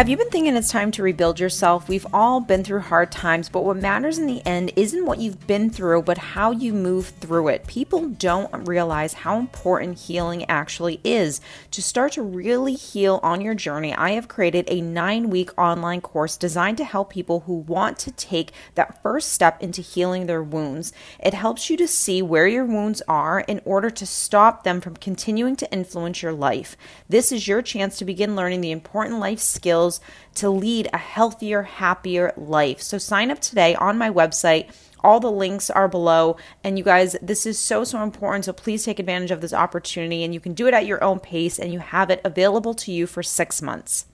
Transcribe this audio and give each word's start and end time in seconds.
Have 0.00 0.08
you 0.08 0.16
been 0.16 0.30
thinking 0.30 0.56
it's 0.56 0.70
time 0.70 0.90
to 0.92 1.02
rebuild 1.02 1.38
yourself? 1.38 1.86
We've 1.86 2.06
all 2.10 2.40
been 2.40 2.64
through 2.64 2.80
hard 2.80 3.12
times, 3.12 3.50
but 3.50 3.66
what 3.66 3.76
matters 3.76 4.16
in 4.16 4.26
the 4.26 4.40
end 4.46 4.72
isn't 4.74 5.04
what 5.04 5.18
you've 5.18 5.46
been 5.46 5.68
through, 5.68 6.04
but 6.04 6.16
how 6.16 6.52
you 6.52 6.72
move 6.72 7.08
through 7.20 7.48
it. 7.48 7.66
People 7.66 8.08
don't 8.08 8.66
realize 8.66 9.12
how 9.12 9.38
important 9.38 9.98
healing 9.98 10.48
actually 10.48 11.02
is. 11.04 11.42
To 11.72 11.82
start 11.82 12.12
to 12.12 12.22
really 12.22 12.72
heal 12.72 13.20
on 13.22 13.42
your 13.42 13.52
journey, 13.52 13.94
I 13.94 14.12
have 14.12 14.26
created 14.26 14.64
a 14.68 14.80
nine 14.80 15.28
week 15.28 15.50
online 15.58 16.00
course 16.00 16.38
designed 16.38 16.78
to 16.78 16.84
help 16.84 17.10
people 17.10 17.40
who 17.40 17.56
want 17.56 17.98
to 17.98 18.10
take 18.10 18.52
that 18.76 19.02
first 19.02 19.30
step 19.34 19.62
into 19.62 19.82
healing 19.82 20.24
their 20.24 20.42
wounds. 20.42 20.94
It 21.22 21.34
helps 21.34 21.68
you 21.68 21.76
to 21.76 21.86
see 21.86 22.22
where 22.22 22.48
your 22.48 22.64
wounds 22.64 23.02
are 23.06 23.40
in 23.40 23.60
order 23.66 23.90
to 23.90 24.06
stop 24.06 24.64
them 24.64 24.80
from 24.80 24.96
continuing 24.96 25.56
to 25.56 25.70
influence 25.70 26.22
your 26.22 26.32
life. 26.32 26.74
This 27.06 27.30
is 27.32 27.46
your 27.46 27.60
chance 27.60 27.98
to 27.98 28.06
begin 28.06 28.34
learning 28.34 28.62
the 28.62 28.70
important 28.70 29.20
life 29.20 29.40
skills 29.40 29.89
skills 29.90 30.00
to 30.36 30.50
lead 30.50 30.88
a 30.92 30.98
healthier, 30.98 31.62
happier 31.62 32.32
life. 32.36 32.80
So 32.80 32.98
sign 32.98 33.30
up 33.30 33.40
today 33.40 33.74
on 33.74 33.98
my 33.98 34.10
website. 34.10 34.72
All 35.02 35.18
the 35.18 35.30
links 35.30 35.70
are 35.70 35.88
below. 35.88 36.36
And 36.62 36.78
you 36.78 36.84
guys, 36.84 37.16
this 37.22 37.46
is 37.46 37.58
so, 37.58 37.84
so 37.84 38.02
important. 38.02 38.44
So 38.44 38.52
please 38.52 38.84
take 38.84 38.98
advantage 38.98 39.30
of 39.30 39.40
this 39.40 39.52
opportunity. 39.52 40.24
And 40.24 40.32
you 40.34 40.40
can 40.40 40.54
do 40.54 40.66
it 40.66 40.74
at 40.74 40.86
your 40.86 41.02
own 41.02 41.20
pace 41.20 41.58
and 41.58 41.72
you 41.72 41.78
have 41.78 42.10
it 42.10 42.20
available 42.24 42.74
to 42.74 42.92
you 42.92 43.06
for 43.06 43.22
six 43.22 43.62
months. 43.62 44.06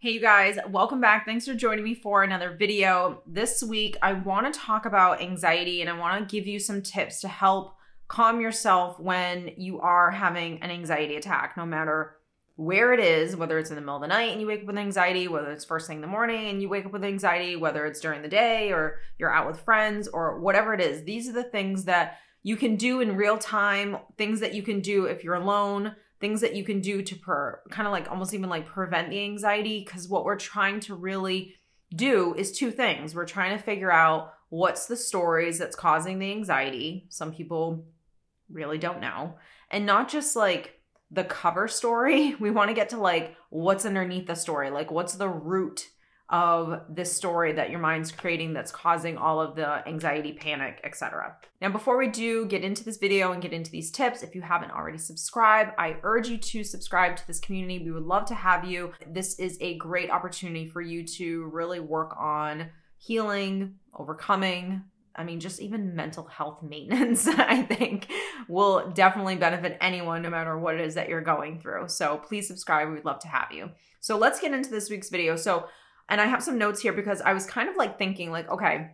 Hey, 0.00 0.12
you 0.12 0.20
guys, 0.20 0.58
welcome 0.68 1.00
back. 1.00 1.26
Thanks 1.26 1.44
for 1.44 1.54
joining 1.54 1.82
me 1.82 1.94
for 1.94 2.22
another 2.22 2.54
video. 2.56 3.20
This 3.26 3.64
week, 3.64 3.96
I 4.00 4.12
want 4.12 4.52
to 4.52 4.58
talk 4.58 4.86
about 4.86 5.20
anxiety 5.20 5.80
and 5.80 5.90
I 5.90 5.98
want 5.98 6.20
to 6.20 6.36
give 6.36 6.46
you 6.46 6.60
some 6.60 6.82
tips 6.82 7.20
to 7.22 7.28
help 7.28 7.74
calm 8.06 8.40
yourself 8.40 9.00
when 9.00 9.50
you 9.56 9.80
are 9.80 10.12
having 10.12 10.62
an 10.62 10.70
anxiety 10.70 11.16
attack, 11.16 11.56
no 11.56 11.66
matter 11.66 12.17
where 12.58 12.92
it 12.92 12.98
is, 12.98 13.36
whether 13.36 13.56
it's 13.56 13.70
in 13.70 13.76
the 13.76 13.80
middle 13.80 13.94
of 13.94 14.02
the 14.02 14.08
night 14.08 14.32
and 14.32 14.40
you 14.40 14.46
wake 14.48 14.62
up 14.62 14.66
with 14.66 14.76
anxiety, 14.76 15.28
whether 15.28 15.52
it's 15.52 15.64
first 15.64 15.86
thing 15.86 15.98
in 15.98 16.02
the 16.02 16.08
morning 16.08 16.48
and 16.48 16.60
you 16.60 16.68
wake 16.68 16.84
up 16.84 16.90
with 16.90 17.04
anxiety, 17.04 17.54
whether 17.54 17.86
it's 17.86 18.00
during 18.00 18.20
the 18.20 18.26
day 18.26 18.72
or 18.72 18.98
you're 19.16 19.32
out 19.32 19.46
with 19.46 19.60
friends 19.60 20.08
or 20.08 20.40
whatever 20.40 20.74
it 20.74 20.80
is. 20.80 21.04
These 21.04 21.28
are 21.28 21.32
the 21.32 21.44
things 21.44 21.84
that 21.84 22.18
you 22.42 22.56
can 22.56 22.74
do 22.74 23.00
in 23.00 23.14
real 23.14 23.38
time, 23.38 23.98
things 24.16 24.40
that 24.40 24.54
you 24.54 24.64
can 24.64 24.80
do 24.80 25.04
if 25.04 25.22
you're 25.22 25.36
alone, 25.36 25.94
things 26.20 26.40
that 26.40 26.56
you 26.56 26.64
can 26.64 26.80
do 26.80 27.00
to 27.00 27.14
per, 27.14 27.60
kind 27.70 27.86
of 27.86 27.92
like 27.92 28.10
almost 28.10 28.34
even 28.34 28.50
like 28.50 28.66
prevent 28.66 29.10
the 29.10 29.22
anxiety 29.22 29.84
because 29.86 30.08
what 30.08 30.24
we're 30.24 30.34
trying 30.34 30.80
to 30.80 30.96
really 30.96 31.54
do 31.94 32.34
is 32.34 32.50
two 32.50 32.72
things. 32.72 33.14
We're 33.14 33.24
trying 33.24 33.56
to 33.56 33.62
figure 33.62 33.92
out 33.92 34.34
what's 34.48 34.86
the 34.86 34.96
stories 34.96 35.60
that's 35.60 35.76
causing 35.76 36.18
the 36.18 36.32
anxiety. 36.32 37.06
Some 37.08 37.32
people 37.32 37.86
really 38.50 38.78
don't 38.78 39.00
know. 39.00 39.36
And 39.70 39.86
not 39.86 40.08
just 40.08 40.34
like 40.34 40.77
the 41.10 41.24
cover 41.24 41.68
story. 41.68 42.34
We 42.40 42.50
want 42.50 42.68
to 42.68 42.74
get 42.74 42.90
to 42.90 42.98
like 42.98 43.36
what's 43.50 43.84
underneath 43.84 44.26
the 44.26 44.34
story, 44.34 44.70
like 44.70 44.90
what's 44.90 45.14
the 45.14 45.28
root 45.28 45.88
of 46.30 46.82
this 46.90 47.14
story 47.14 47.52
that 47.52 47.70
your 47.70 47.80
mind's 47.80 48.12
creating 48.12 48.52
that's 48.52 48.70
causing 48.70 49.16
all 49.16 49.40
of 49.40 49.56
the 49.56 49.86
anxiety, 49.88 50.32
panic, 50.32 50.78
etc. 50.84 51.36
Now, 51.62 51.70
before 51.70 51.96
we 51.96 52.08
do 52.08 52.44
get 52.44 52.62
into 52.62 52.84
this 52.84 52.98
video 52.98 53.32
and 53.32 53.40
get 53.40 53.54
into 53.54 53.70
these 53.70 53.90
tips, 53.90 54.22
if 54.22 54.34
you 54.34 54.42
haven't 54.42 54.72
already 54.72 54.98
subscribed, 54.98 55.72
I 55.78 55.96
urge 56.02 56.28
you 56.28 56.36
to 56.36 56.64
subscribe 56.64 57.16
to 57.16 57.26
this 57.26 57.40
community. 57.40 57.82
We 57.82 57.92
would 57.92 58.02
love 58.02 58.26
to 58.26 58.34
have 58.34 58.66
you. 58.66 58.92
This 59.06 59.38
is 59.38 59.56
a 59.62 59.78
great 59.78 60.10
opportunity 60.10 60.66
for 60.66 60.82
you 60.82 61.06
to 61.06 61.46
really 61.46 61.80
work 61.80 62.14
on 62.20 62.68
healing, 62.98 63.76
overcoming, 63.98 64.82
I 65.18 65.24
mean, 65.24 65.40
just 65.40 65.60
even 65.60 65.96
mental 65.96 66.24
health 66.24 66.62
maintenance, 66.62 67.26
I 67.28 67.62
think 67.62 68.08
will 68.48 68.90
definitely 68.90 69.36
benefit 69.36 69.76
anyone, 69.80 70.22
no 70.22 70.30
matter 70.30 70.56
what 70.56 70.76
it 70.76 70.80
is 70.80 70.94
that 70.94 71.08
you're 71.08 71.20
going 71.20 71.60
through. 71.60 71.88
So 71.88 72.18
please 72.18 72.46
subscribe. 72.46 72.90
We'd 72.90 73.04
love 73.04 73.18
to 73.20 73.28
have 73.28 73.50
you. 73.52 73.70
So 74.00 74.16
let's 74.16 74.40
get 74.40 74.54
into 74.54 74.70
this 74.70 74.88
week's 74.88 75.10
video. 75.10 75.34
So, 75.34 75.66
and 76.08 76.20
I 76.20 76.26
have 76.26 76.42
some 76.42 76.56
notes 76.56 76.80
here 76.80 76.92
because 76.92 77.20
I 77.20 77.32
was 77.32 77.44
kind 77.44 77.68
of 77.68 77.76
like 77.76 77.98
thinking, 77.98 78.30
like, 78.30 78.48
okay, 78.48 78.92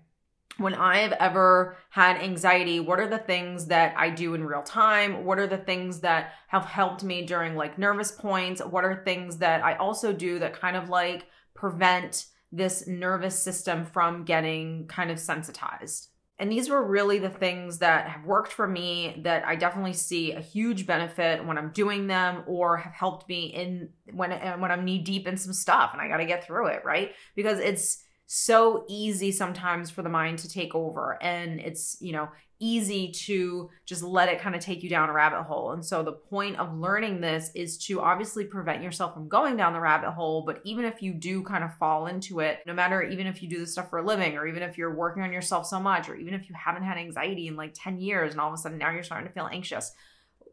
when 0.57 0.75
I've 0.75 1.13
ever 1.13 1.77
had 1.91 2.17
anxiety, 2.17 2.81
what 2.81 3.01
are 3.01 3.09
the 3.09 3.19
things 3.19 3.67
that 3.67 3.95
I 3.97 4.09
do 4.09 4.35
in 4.35 4.45
real 4.45 4.63
time? 4.63 5.25
What 5.25 5.39
are 5.39 5.47
the 5.47 5.59
things 5.59 6.01
that 6.01 6.33
have 6.49 6.65
helped 6.65 7.03
me 7.05 7.27
during 7.27 7.55
like 7.55 7.79
nervous 7.79 8.13
points? 8.13 8.63
What 8.65 8.85
are 8.85 9.03
things 9.05 9.39
that 9.39 9.65
I 9.65 9.75
also 9.77 10.13
do 10.13 10.39
that 10.39 10.59
kind 10.59 10.77
of 10.77 10.89
like 10.89 11.27
prevent 11.55 12.27
this 12.53 12.87
nervous 12.87 13.41
system 13.41 13.85
from 13.85 14.25
getting 14.25 14.87
kind 14.87 15.11
of 15.11 15.19
sensitized? 15.19 16.09
And 16.39 16.51
these 16.51 16.69
were 16.69 16.85
really 16.85 17.21
the 17.21 17.31
things 17.31 17.79
that 17.79 18.09
have 18.09 18.25
worked 18.25 18.53
for 18.53 18.67
me 18.67 19.21
that 19.23 19.47
I 19.47 19.55
definitely 19.55 19.93
see 19.93 20.33
a 20.33 20.41
huge 20.41 20.85
benefit 20.85 21.47
when 21.47 21.57
I'm 21.57 21.71
doing 21.71 22.09
them 22.09 22.43
or 22.47 22.77
have 22.79 22.93
helped 22.93 23.29
me 23.29 23.47
in 23.47 23.91
when 24.13 24.31
when 24.61 24.71
I'm 24.71 24.85
knee 24.85 24.99
deep 24.99 25.29
in 25.29 25.37
some 25.37 25.53
stuff 25.53 25.91
and 25.93 26.03
I 26.03 26.09
got 26.09 26.17
to 26.17 26.27
get 26.27 26.45
through 26.45 26.69
it, 26.69 26.85
right? 26.85 27.13
Because 27.37 27.61
it's 27.61 28.04
so 28.37 28.85
easy 28.89 29.31
sometimes 29.31 29.91
for 29.91 30.03
the 30.03 30.09
mind 30.09 30.41
to 30.41 30.49
take 30.49 30.75
over 30.75 31.17
and 31.23 31.61
it's, 31.61 31.97
you 32.01 32.11
know, 32.13 32.29
easy 32.59 33.13
to 33.13 33.71
just 33.87 34.03
let 34.03 34.29
it 34.29 34.41
kind 34.41 34.57
of 34.57 34.61
take 34.61 34.83
you 34.83 34.91
down 34.91 35.09
a 35.09 35.13
rabbit 35.13 35.45
hole. 35.45 35.71
And 35.71 35.85
so 35.85 36.03
the 36.03 36.15
point 36.15 36.59
of 36.59 36.77
learning 36.77 37.21
this 37.21 37.53
is 37.55 37.79
to 37.87 38.01
obviously 38.01 38.45
prevent 38.45 38.83
yourself 38.83 39.15
from 39.15 39.29
going 39.29 39.57
down 39.57 39.73
the 39.73 39.79
rabbit 39.79 40.11
hole. 40.11 40.43
But 40.45 40.61
even 40.65 40.85
if 40.85 41.01
you 41.01 41.15
do 41.15 41.45
kind 41.45 41.63
of 41.63 41.77
fall 41.77 42.09
into 42.09 42.41
it, 42.41 42.59
no 42.67 42.75
matter 42.75 43.03
even 43.05 43.29
if 43.29 43.41
you 43.41 43.49
do 43.49 43.61
this 43.61 43.71
stuff 43.71 43.89
for 43.89 44.01
a 44.01 44.05
living, 44.05 44.37
or 44.37 44.49
even 44.49 44.65
if 44.65 44.77
you're 44.77 44.97
working 44.97 45.23
on 45.23 45.33
yourself 45.33 45.65
so 45.67 45.79
much, 45.79 46.09
or 46.09 46.17
even 46.17 46.35
if 46.35 46.49
you 46.49 46.57
haven't 46.57 46.83
had 46.83 46.99
anxiety 46.99 47.47
in 47.47 47.55
like 47.55 47.73
10 47.75 47.99
years 47.99 48.33
and 48.33 48.41
all 48.41 48.49
of 48.49 48.55
a 48.55 48.57
sudden 48.57 48.79
now 48.79 48.91
you're 48.91 49.05
starting 49.05 49.29
to 49.29 49.33
feel 49.33 49.49
anxious, 49.53 49.93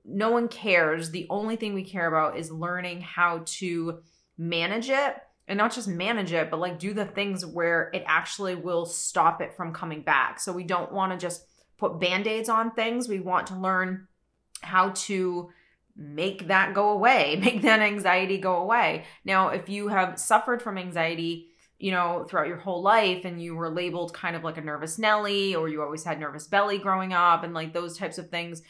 no 0.05 0.29
one 0.29 0.49
cares. 0.49 1.09
The 1.09 1.25
only 1.31 1.55
thing 1.55 1.73
we 1.73 1.83
care 1.83 2.07
about 2.07 2.37
is 2.37 2.51
learning 2.51 3.01
how 3.01 3.41
to 3.43 4.01
manage 4.37 4.91
it 4.91 5.15
and 5.47 5.57
not 5.57 5.73
just 5.73 5.87
manage 5.87 6.31
it, 6.31 6.49
but 6.49 6.59
like 6.59 6.79
do 6.79 6.93
the 6.93 7.05
things 7.05 7.45
where 7.45 7.89
it 7.93 8.03
actually 8.05 8.55
will 8.55 8.85
stop 8.85 9.41
it 9.41 9.53
from 9.55 9.73
coming 9.73 10.01
back. 10.01 10.39
So 10.39 10.53
we 10.53 10.63
don't 10.63 10.91
want 10.91 11.11
to 11.11 11.17
just 11.17 11.45
put 11.77 11.99
band-aids 11.99 12.49
on 12.49 12.71
things. 12.71 13.09
We 13.09 13.19
want 13.19 13.47
to 13.47 13.55
learn 13.55 14.07
how 14.61 14.89
to 14.89 15.49
make 15.95 16.47
that 16.47 16.73
go 16.73 16.89
away, 16.89 17.37
make 17.41 17.61
that 17.63 17.79
anxiety 17.79 18.37
go 18.37 18.57
away. 18.57 19.05
Now, 19.25 19.49
if 19.49 19.69
you 19.69 19.87
have 19.89 20.19
suffered 20.19 20.61
from 20.61 20.77
anxiety, 20.77 21.47
you 21.79 21.91
know, 21.91 22.25
throughout 22.29 22.47
your 22.47 22.57
whole 22.57 22.83
life 22.83 23.25
and 23.25 23.41
you 23.41 23.55
were 23.55 23.69
labeled 23.69 24.13
kind 24.13 24.35
of 24.35 24.43
like 24.43 24.57
a 24.57 24.61
nervous 24.61 24.99
Nelly 24.99 25.55
or 25.55 25.67
you 25.67 25.81
always 25.81 26.03
had 26.03 26.19
nervous 26.19 26.45
belly 26.45 26.77
growing 26.77 27.11
up 27.11 27.43
and 27.43 27.55
like 27.55 27.73
those 27.73 27.97
types 27.97 28.19
of 28.19 28.29
things, 28.29 28.61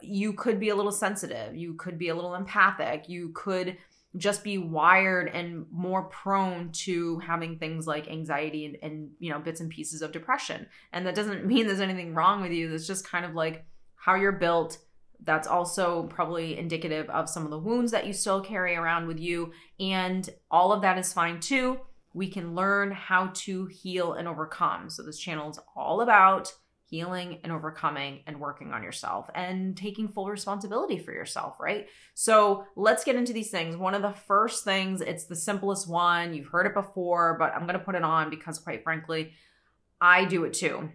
you 0.00 0.32
could 0.32 0.60
be 0.60 0.68
a 0.68 0.76
little 0.76 0.92
sensitive. 0.92 1.56
You 1.56 1.74
could 1.74 1.98
be 1.98 2.08
a 2.08 2.14
little 2.14 2.34
empathic. 2.34 3.08
You 3.08 3.30
could 3.34 3.76
just 4.16 4.44
be 4.44 4.58
wired 4.58 5.28
and 5.28 5.66
more 5.70 6.04
prone 6.04 6.70
to 6.72 7.18
having 7.20 7.58
things 7.58 7.86
like 7.86 8.08
anxiety 8.08 8.66
and, 8.66 8.76
and 8.82 9.10
you 9.18 9.32
know 9.32 9.38
bits 9.38 9.60
and 9.60 9.70
pieces 9.70 10.02
of 10.02 10.12
depression. 10.12 10.66
And 10.92 11.06
that 11.06 11.14
doesn't 11.14 11.46
mean 11.46 11.66
there's 11.66 11.80
anything 11.80 12.14
wrong 12.14 12.42
with 12.42 12.52
you. 12.52 12.70
That's 12.70 12.86
just 12.86 13.08
kind 13.08 13.24
of 13.24 13.34
like 13.34 13.64
how 13.96 14.14
you're 14.14 14.32
built. 14.32 14.78
That's 15.24 15.46
also 15.46 16.04
probably 16.04 16.58
indicative 16.58 17.08
of 17.08 17.28
some 17.28 17.44
of 17.44 17.50
the 17.50 17.58
wounds 17.58 17.92
that 17.92 18.06
you 18.06 18.12
still 18.12 18.40
carry 18.40 18.74
around 18.74 19.06
with 19.06 19.20
you. 19.20 19.52
And 19.78 20.28
all 20.50 20.72
of 20.72 20.82
that 20.82 20.98
is 20.98 21.12
fine 21.12 21.38
too. 21.38 21.78
We 22.12 22.28
can 22.28 22.54
learn 22.54 22.90
how 22.90 23.30
to 23.34 23.66
heal 23.66 24.14
and 24.14 24.26
overcome. 24.26 24.90
So 24.90 25.02
this 25.02 25.18
channel 25.18 25.48
is 25.50 25.60
all 25.76 26.00
about 26.00 26.52
healing 26.92 27.38
and 27.42 27.50
overcoming 27.50 28.20
and 28.26 28.38
working 28.38 28.70
on 28.74 28.82
yourself 28.82 29.30
and 29.34 29.74
taking 29.74 30.08
full 30.08 30.28
responsibility 30.28 30.98
for 30.98 31.10
yourself, 31.10 31.58
right? 31.58 31.86
So 32.12 32.66
let's 32.76 33.02
get 33.02 33.16
into 33.16 33.32
these 33.32 33.50
things. 33.50 33.78
One 33.78 33.94
of 33.94 34.02
the 34.02 34.12
first 34.12 34.62
things, 34.62 35.00
it's 35.00 35.24
the 35.24 35.34
simplest 35.34 35.88
one. 35.88 36.34
You've 36.34 36.48
heard 36.48 36.66
it 36.66 36.74
before, 36.74 37.38
but 37.38 37.54
I'm 37.54 37.62
going 37.62 37.78
to 37.78 37.84
put 37.84 37.94
it 37.94 38.04
on 38.04 38.28
because, 38.28 38.58
quite 38.58 38.84
frankly, 38.84 39.32
I 40.02 40.26
do 40.26 40.44
it 40.44 40.52
too 40.52 40.90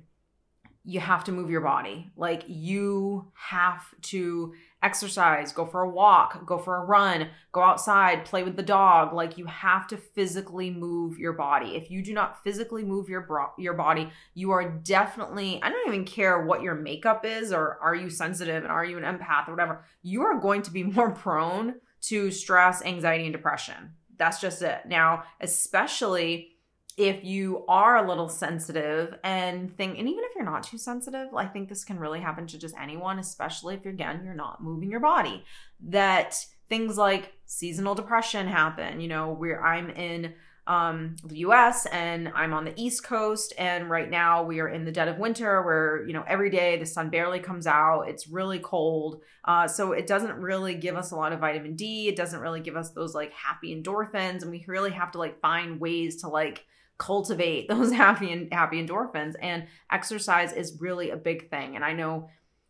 you 0.88 1.02
have 1.02 1.26
to 1.26 1.34
move 1.34 1.50
your 1.50 1.60
body. 1.60 2.10
Like 2.16 2.44
you 2.48 3.30
have 3.34 3.84
to 4.04 4.54
exercise, 4.84 5.52
go 5.52 5.66
for 5.66 5.82
a 5.82 5.90
walk, 5.90 6.46
go 6.46 6.58
for 6.58 6.78
a 6.78 6.86
run, 6.86 7.30
go 7.52 7.62
outside, 7.62 8.26
play 8.26 8.44
with 8.44 8.56
the 8.56 8.64
dog. 8.64 9.14
Like 9.14 9.38
you 9.38 9.46
have 9.46 9.88
to 9.88 9.98
physically 9.98 10.70
move 10.70 11.18
your 11.18 11.34
body. 11.34 11.76
If 11.76 11.90
you 11.90 12.04
do 12.04 12.14
not 12.14 12.44
physically 12.44 12.84
move 12.84 13.10
your 13.10 13.22
bro- 13.22 13.54
your 13.58 13.74
body, 13.74 14.10
you 14.34 14.52
are 14.52 14.70
definitely 14.70 15.60
I 15.64 15.70
don't 15.70 15.88
even 15.88 16.06
care 16.06 16.46
what 16.46 16.62
your 16.62 16.76
makeup 16.76 17.26
is 17.26 17.52
or 17.52 17.80
are 17.82 17.96
you 17.96 18.10
sensitive 18.10 18.64
and 18.64 18.72
are 18.72 18.86
you 18.86 18.98
an 18.98 19.04
empath 19.04 19.48
or 19.48 19.52
whatever. 19.52 19.84
You 20.04 20.24
are 20.24 20.40
going 20.40 20.62
to 20.64 20.72
be 20.72 20.84
more 20.98 21.12
prone 21.12 21.76
to 22.02 22.32
stress, 22.32 22.84
anxiety 22.84 23.26
and 23.26 23.34
depression. 23.34 23.94
That's 24.18 24.40
just 24.40 24.62
it. 24.62 24.82
Now, 24.88 25.24
especially 25.42 26.57
if 26.98 27.24
you 27.24 27.64
are 27.68 27.98
a 28.04 28.08
little 28.08 28.28
sensitive 28.28 29.18
and 29.24 29.76
think 29.78 30.00
and 30.00 30.10
even 30.10 30.24
if 30.24 30.36
you're 30.36 30.44
not 30.44 30.64
too 30.64 30.78
sensitive 30.78 31.34
i 31.36 31.46
think 31.46 31.70
this 31.70 31.84
can 31.84 32.00
really 32.00 32.20
happen 32.20 32.48
to 32.48 32.58
just 32.58 32.76
anyone 32.78 33.20
especially 33.20 33.76
if 33.76 33.86
you're 33.86 33.94
again 33.94 34.22
you're 34.26 34.34
not 34.34 34.62
moving 34.62 34.90
your 34.90 35.00
body 35.00 35.44
that 35.80 36.36
things 36.70 36.98
like 36.98 37.34
seasonal 37.46 37.96
depression 37.96 38.48
happen 38.48 39.00
you 39.00 39.08
know 39.08 39.32
where 39.32 39.64
i'm 39.64 39.90
in 39.92 40.34
um, 40.68 41.16
the 41.24 41.38
US 41.38 41.86
and 41.88 42.30
I'm 42.36 42.54
on 42.54 42.66
the 42.66 42.74
East 42.76 43.04
Coast. 43.04 43.54
And 43.58 43.90
right 43.90 44.10
now 44.10 44.44
we 44.44 44.60
are 44.60 44.68
in 44.68 44.84
the 44.84 44.92
dead 44.92 45.08
of 45.08 45.18
winter 45.18 45.62
where, 45.64 46.06
you 46.06 46.14
know, 46.14 46.26
every 46.28 46.50
day 46.50 46.78
the 46.78 46.86
sun 46.86 47.10
barely 47.10 47.40
comes 47.40 47.66
out. 47.66 48.10
It's 48.10 48.28
really 48.28 48.60
cold. 48.60 49.22
Uh, 49.46 49.68
so 49.68 49.94
it 49.94 50.08
doesn't 50.08 50.36
really 50.36 50.76
give 50.76 50.98
us 50.98 51.12
a 51.12 51.16
lot 51.16 51.32
of 51.32 51.40
vitamin 51.40 51.76
D. 51.76 52.10
It 52.10 52.18
doesn't 52.18 52.42
really 52.42 52.60
give 52.60 52.76
us 52.76 52.90
those 52.90 53.16
like 53.16 53.32
happy 53.32 53.74
endorphins. 53.74 54.42
And 54.42 54.52
we 54.52 54.66
really 54.68 54.92
have 54.92 55.12
to 55.12 55.20
like 55.20 55.40
find 55.40 55.80
ways 55.80 56.18
to 56.18 56.28
like, 56.28 56.66
cultivate 56.98 57.68
those 57.70 57.92
happy 57.92 58.32
and 58.32 58.54
happy 58.54 58.86
endorphins 58.86 59.36
and 59.42 59.68
exercise 59.92 60.54
is 60.54 60.78
really 60.80 61.12
a 61.12 61.18
big 61.18 61.50
thing 61.50 61.76
and 61.76 61.84
i 61.86 61.94
know 61.94 62.30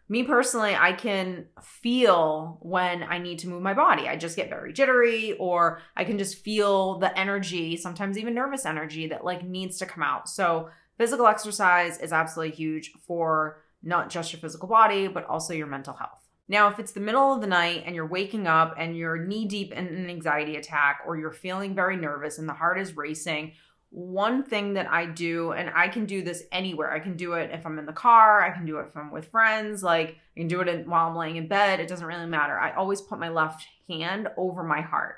me 0.10 0.24
personally, 0.24 0.74
I 0.74 0.94
can 0.94 1.48
feel 1.62 2.60
when 2.62 3.04
I 3.04 3.18
need 3.18 3.40
to 3.40 3.50
move 3.50 3.62
my 3.62 3.74
body. 3.74 4.08
I 4.08 4.16
just 4.16 4.38
get 4.38 4.50
very 4.50 4.72
jittery, 4.72 5.34
or 5.34 5.82
I 5.98 6.06
can 6.06 6.18
just 6.18 6.44
feel 6.44 6.98
the 7.00 7.18
energy, 7.20 7.76
sometimes 7.76 8.18
even 8.18 8.34
nervous 8.34 8.66
energy 8.66 9.08
that 9.08 9.26
like 9.26 9.44
needs 9.44 9.78
to 9.80 9.86
come 9.86 10.04
out. 10.04 10.30
So, 10.30 10.70
physical 10.98 11.28
exercise 11.28 12.00
is 12.00 12.14
absolutely 12.14 12.56
huge 12.56 12.94
for 13.06 13.62
not 13.84 14.10
just 14.10 14.32
your 14.32 14.40
physical 14.40 14.70
body, 14.70 15.08
but 15.08 15.26
also 15.26 15.54
your 15.54 15.68
mental 15.68 15.94
health. 15.94 16.26
Now, 16.48 16.70
if 16.70 16.80
it's 16.80 16.94
the 16.94 17.02
middle 17.02 17.34
of 17.34 17.42
the 17.42 17.48
night 17.48 17.84
and 17.86 17.94
you're 17.94 18.08
waking 18.08 18.48
up 18.48 18.76
and 18.78 18.96
you're 18.96 19.18
knee 19.18 19.46
deep 19.46 19.74
in 19.74 19.88
an 19.88 20.10
anxiety 20.10 20.56
attack, 20.56 21.02
or 21.06 21.18
you're 21.18 21.34
feeling 21.34 21.76
very 21.76 21.98
nervous 21.98 22.40
and 22.40 22.48
the 22.48 22.54
heart 22.54 22.80
is 22.80 22.96
racing, 22.96 23.52
one 23.90 24.44
thing 24.44 24.74
that 24.74 24.92
I 24.92 25.06
do, 25.06 25.54
and 25.54 25.72
I 25.74 25.88
can 25.88 26.06
do 26.06 26.22
this 26.22 26.44
anywhere. 26.52 26.92
I 26.92 27.00
can 27.00 27.16
do 27.16 27.34
it 27.34 27.52
if 27.52 27.66
I'm 27.66 27.80
in 27.80 27.86
the 27.86 27.94
car, 27.94 28.44
I 28.44 28.52
can 28.52 28.66
do 28.66 28.80
it 28.80 28.88
if 28.90 28.98
I'm 28.98 29.12
with 29.12 29.30
friends, 29.30 29.82
like 29.82 30.18
I 30.36 30.40
can 30.42 30.48
do 30.48 30.62
it 30.62 30.68
in, 30.68 30.90
while 30.90 31.08
I'm 31.08 31.16
laying 31.16 31.38
in 31.38 31.48
bed. 31.48 31.80
It 31.80 31.88
doesn't 31.88 32.06
really 32.06 32.26
matter. 32.26 32.60
I 32.60 32.74
always 32.74 33.02
put 33.02 33.20
my 33.20 33.30
left 33.30 33.66
hand 33.90 34.28
over 34.38 34.64
my 34.64 34.82
heart. 34.82 35.18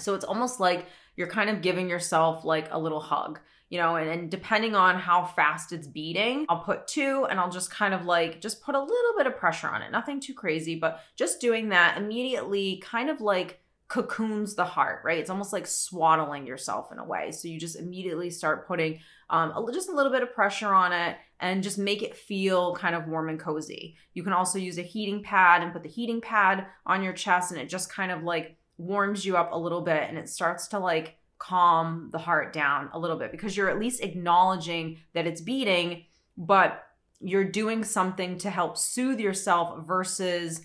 So 0.00 0.14
it's 0.14 0.24
almost 0.24 0.58
like 0.58 0.86
you're 1.16 1.28
kind 1.28 1.48
of 1.48 1.62
giving 1.62 1.88
yourself 1.88 2.44
like 2.44 2.66
a 2.72 2.78
little 2.78 3.00
hug, 3.00 3.38
you 3.68 3.78
know, 3.78 3.94
and, 3.94 4.10
and 4.10 4.30
depending 4.30 4.74
on 4.74 4.98
how 4.98 5.24
fast 5.24 5.72
it's 5.72 5.86
beating, 5.86 6.46
I'll 6.48 6.64
put 6.64 6.88
two 6.88 7.26
and 7.30 7.38
I'll 7.38 7.50
just 7.50 7.70
kind 7.70 7.94
of 7.94 8.04
like 8.04 8.40
just 8.40 8.62
put 8.62 8.74
a 8.74 8.80
little 8.80 9.14
bit 9.16 9.28
of 9.28 9.36
pressure 9.36 9.68
on 9.68 9.82
it. 9.82 9.92
Nothing 9.92 10.20
too 10.20 10.34
crazy, 10.34 10.74
but 10.74 11.00
just 11.14 11.40
doing 11.40 11.68
that 11.68 11.96
immediately 11.96 12.82
kind 12.84 13.08
of 13.08 13.20
like 13.20 13.60
cocoons 13.94 14.56
the 14.56 14.64
heart, 14.64 15.02
right? 15.04 15.18
It's 15.18 15.30
almost 15.30 15.52
like 15.52 15.68
swaddling 15.68 16.48
yourself 16.48 16.90
in 16.90 16.98
a 16.98 17.04
way. 17.04 17.30
So 17.30 17.46
you 17.46 17.60
just 17.60 17.76
immediately 17.76 18.28
start 18.28 18.66
putting 18.66 18.98
um, 19.30 19.52
a, 19.52 19.72
just 19.72 19.88
a 19.88 19.94
little 19.94 20.10
bit 20.10 20.24
of 20.24 20.34
pressure 20.34 20.74
on 20.74 20.92
it 20.92 21.16
and 21.38 21.62
just 21.62 21.78
make 21.78 22.02
it 22.02 22.16
feel 22.16 22.74
kind 22.74 22.96
of 22.96 23.06
warm 23.06 23.28
and 23.28 23.38
cozy. 23.38 23.94
You 24.12 24.24
can 24.24 24.32
also 24.32 24.58
use 24.58 24.78
a 24.78 24.82
heating 24.82 25.22
pad 25.22 25.62
and 25.62 25.72
put 25.72 25.84
the 25.84 25.88
heating 25.88 26.20
pad 26.20 26.66
on 26.84 27.04
your 27.04 27.12
chest 27.12 27.52
and 27.52 27.60
it 27.60 27.68
just 27.68 27.88
kind 27.88 28.10
of 28.10 28.24
like 28.24 28.56
warms 28.78 29.24
you 29.24 29.36
up 29.36 29.50
a 29.52 29.58
little 29.58 29.82
bit 29.82 30.08
and 30.08 30.18
it 30.18 30.28
starts 30.28 30.66
to 30.68 30.80
like 30.80 31.16
calm 31.38 32.08
the 32.10 32.18
heart 32.18 32.52
down 32.52 32.90
a 32.94 32.98
little 32.98 33.16
bit 33.16 33.30
because 33.30 33.56
you're 33.56 33.70
at 33.70 33.78
least 33.78 34.02
acknowledging 34.02 34.98
that 35.12 35.28
it's 35.28 35.40
beating, 35.40 36.02
but 36.36 36.84
you're 37.20 37.44
doing 37.44 37.84
something 37.84 38.38
to 38.38 38.50
help 38.50 38.76
soothe 38.76 39.20
yourself 39.20 39.86
versus 39.86 40.62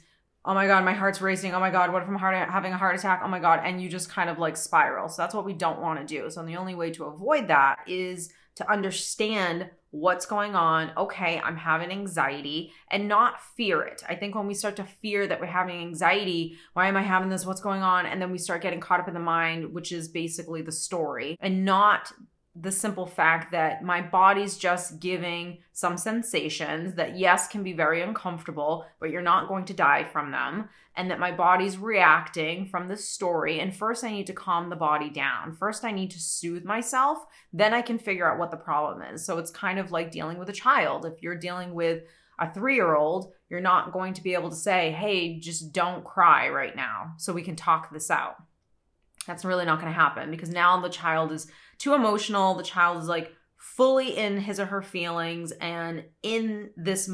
oh 0.49 0.53
my 0.55 0.65
god 0.65 0.83
my 0.83 0.93
heart's 0.93 1.21
racing. 1.21 1.53
Oh 1.53 1.59
my 1.59 1.69
god 1.69 1.93
what 1.93 2.01
if 2.01 2.09
i'm 2.09 2.15
heart- 2.15 2.49
having 2.49 2.73
a 2.73 2.77
heart 2.77 2.95
attack? 2.97 3.21
Oh 3.23 3.27
my 3.27 3.39
god. 3.39 3.61
And 3.63 3.81
you 3.81 3.87
just 3.87 4.09
kind 4.09 4.29
of 4.31 4.39
like 4.39 4.57
spiral. 4.57 5.07
So 5.07 5.21
that's 5.21 5.35
what 5.35 5.45
we 5.45 5.53
don't 5.53 5.79
want 5.79 5.99
to 5.99 6.05
do. 6.05 6.29
So 6.29 6.43
the 6.43 6.57
only 6.57 6.73
way 6.75 6.89
to 6.91 7.05
avoid 7.05 7.47
that 7.47 7.77
is 7.87 8.33
to 8.55 8.69
understand 8.69 9.69
what's 9.91 10.25
going 10.25 10.55
on. 10.55 10.91
Okay 10.97 11.39
i'm 11.43 11.55
having 11.55 11.91
anxiety 11.91 12.73
and 12.89 13.07
not 13.07 13.41
fear 13.55 13.83
it. 13.83 14.03
I 14.09 14.15
think 14.15 14.33
when 14.33 14.47
we 14.47 14.55
start 14.55 14.75
to 14.77 14.83
fear 14.83 15.27
that 15.27 15.39
we're 15.39 15.45
having 15.45 15.79
anxiety 15.81 16.57
why 16.73 16.87
am 16.87 16.97
i 16.97 17.03
having 17.03 17.29
this? 17.29 17.45
What's 17.45 17.61
going 17.61 17.83
on? 17.83 18.07
And 18.07 18.19
then 18.19 18.31
we 18.31 18.39
start 18.39 18.63
getting 18.63 18.79
caught 18.79 18.99
up 18.99 19.07
in 19.07 19.13
the 19.13 19.19
mind 19.19 19.71
which 19.71 19.91
is 19.91 20.07
basically 20.07 20.63
the 20.63 20.71
story 20.71 21.37
and 21.39 21.63
not 21.63 22.11
the 22.55 22.71
simple 22.71 23.05
fact 23.05 23.51
that 23.51 23.83
my 23.83 24.01
body's 24.01 24.57
just 24.57 24.99
giving 24.99 25.59
some 25.71 25.97
sensations 25.97 26.95
that, 26.95 27.17
yes, 27.17 27.47
can 27.47 27.63
be 27.63 27.73
very 27.73 28.01
uncomfortable, 28.01 28.85
but 28.99 29.11
you're 29.11 29.21
not 29.21 29.47
going 29.47 29.65
to 29.65 29.73
die 29.73 30.03
from 30.03 30.31
them. 30.31 30.67
And 30.95 31.09
that 31.11 31.19
my 31.19 31.31
body's 31.31 31.77
reacting 31.77 32.65
from 32.65 32.89
the 32.89 32.97
story. 32.97 33.61
And 33.61 33.73
first, 33.73 34.03
I 34.03 34.11
need 34.11 34.27
to 34.27 34.33
calm 34.33 34.69
the 34.69 34.75
body 34.75 35.09
down. 35.09 35.53
First, 35.53 35.85
I 35.85 35.91
need 35.91 36.11
to 36.11 36.19
soothe 36.19 36.65
myself. 36.65 37.19
Then 37.53 37.73
I 37.73 37.81
can 37.81 37.99
figure 37.99 38.29
out 38.29 38.39
what 38.39 38.51
the 38.51 38.57
problem 38.57 39.01
is. 39.03 39.23
So 39.23 39.37
it's 39.37 39.51
kind 39.51 39.79
of 39.79 39.91
like 39.91 40.11
dealing 40.11 40.37
with 40.39 40.49
a 40.49 40.53
child. 40.53 41.05
If 41.05 41.21
you're 41.21 41.37
dealing 41.37 41.73
with 41.73 42.03
a 42.39 42.53
three 42.53 42.75
year 42.75 42.95
old, 42.95 43.31
you're 43.49 43.61
not 43.61 43.93
going 43.93 44.13
to 44.15 44.23
be 44.23 44.33
able 44.33 44.49
to 44.49 44.55
say, 44.55 44.91
hey, 44.91 45.39
just 45.39 45.71
don't 45.71 46.03
cry 46.03 46.49
right 46.49 46.75
now 46.75 47.13
so 47.17 47.31
we 47.31 47.43
can 47.43 47.55
talk 47.55 47.93
this 47.93 48.11
out. 48.11 48.35
That's 49.27 49.45
really 49.45 49.65
not 49.65 49.79
going 49.79 49.93
to 49.93 49.99
happen 49.99 50.31
because 50.31 50.49
now 50.49 50.81
the 50.81 50.89
child 50.89 51.31
is 51.31 51.47
too 51.79 51.93
emotional. 51.93 52.53
The 52.53 52.63
child 52.63 53.01
is 53.01 53.07
like 53.07 53.33
fully 53.59 54.17
in 54.17 54.39
his 54.39 54.57
or 54.59 54.65
her 54.65 54.81
feelings 54.81 55.51
and 55.51 56.03
in 56.23 56.69
this 56.77 57.11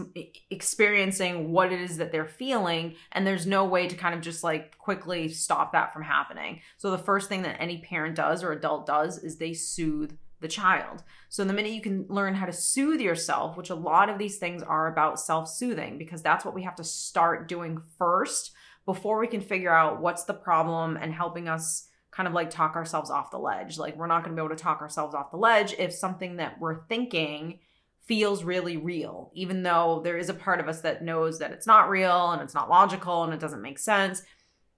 experiencing 0.51 1.51
what 1.51 1.73
it 1.73 1.81
is 1.81 1.97
that 1.97 2.11
they're 2.11 2.25
feeling 2.25 2.93
and 3.11 3.25
there's 3.25 3.47
no 3.47 3.65
way 3.65 3.87
to 3.87 3.95
kind 3.95 4.13
of 4.13 4.21
just 4.21 4.43
like 4.43 4.77
quickly 4.77 5.27
stop 5.27 5.71
that 5.71 5.91
from 5.91 6.03
happening 6.03 6.61
so 6.77 6.91
the 6.91 6.99
first 6.99 7.29
thing 7.29 7.41
that 7.41 7.59
any 7.59 7.79
parent 7.79 8.15
does 8.15 8.43
or 8.43 8.51
adult 8.51 8.85
does 8.85 9.17
is 9.17 9.37
they 9.37 9.53
soothe 9.53 10.15
the 10.39 10.47
child 10.47 11.01
so 11.29 11.43
the 11.43 11.51
minute 11.51 11.71
you 11.71 11.81
can 11.81 12.05
learn 12.09 12.35
how 12.35 12.45
to 12.45 12.53
soothe 12.53 13.01
yourself 13.01 13.57
which 13.57 13.71
a 13.71 13.75
lot 13.75 14.07
of 14.07 14.19
these 14.19 14.37
things 14.37 14.61
are 14.61 14.87
about 14.87 15.19
self-soothing 15.19 15.97
because 15.97 16.21
that's 16.21 16.45
what 16.45 16.53
we 16.53 16.61
have 16.61 16.75
to 16.75 16.83
start 16.83 17.47
doing 17.47 17.81
first 17.97 18.51
before 18.85 19.19
we 19.19 19.27
can 19.27 19.41
figure 19.41 19.73
out 19.73 19.99
what's 19.99 20.25
the 20.25 20.33
problem 20.33 20.95
and 20.95 21.11
helping 21.11 21.47
us 21.47 21.87
kind 22.15 22.27
of 22.27 22.33
like 22.33 22.49
talk 22.49 22.75
ourselves 22.75 23.09
off 23.09 23.31
the 23.31 23.37
ledge. 23.37 23.77
Like 23.77 23.97
we're 23.97 24.07
not 24.07 24.23
going 24.23 24.35
to 24.35 24.41
be 24.41 24.45
able 24.45 24.55
to 24.55 24.61
talk 24.61 24.81
ourselves 24.81 25.13
off 25.13 25.31
the 25.31 25.37
ledge 25.37 25.73
if 25.77 25.93
something 25.93 26.37
that 26.37 26.59
we're 26.59 26.85
thinking 26.85 27.59
feels 28.05 28.43
really 28.43 28.77
real, 28.77 29.31
even 29.33 29.63
though 29.63 30.01
there 30.03 30.17
is 30.17 30.29
a 30.29 30.33
part 30.33 30.59
of 30.59 30.69
us 30.69 30.81
that 30.81 31.03
knows 31.03 31.39
that 31.39 31.51
it's 31.51 31.67
not 31.67 31.89
real 31.89 32.31
and 32.31 32.41
it's 32.41 32.53
not 32.53 32.69
logical 32.69 33.23
and 33.23 33.33
it 33.33 33.39
doesn't 33.39 33.61
make 33.61 33.79
sense. 33.79 34.21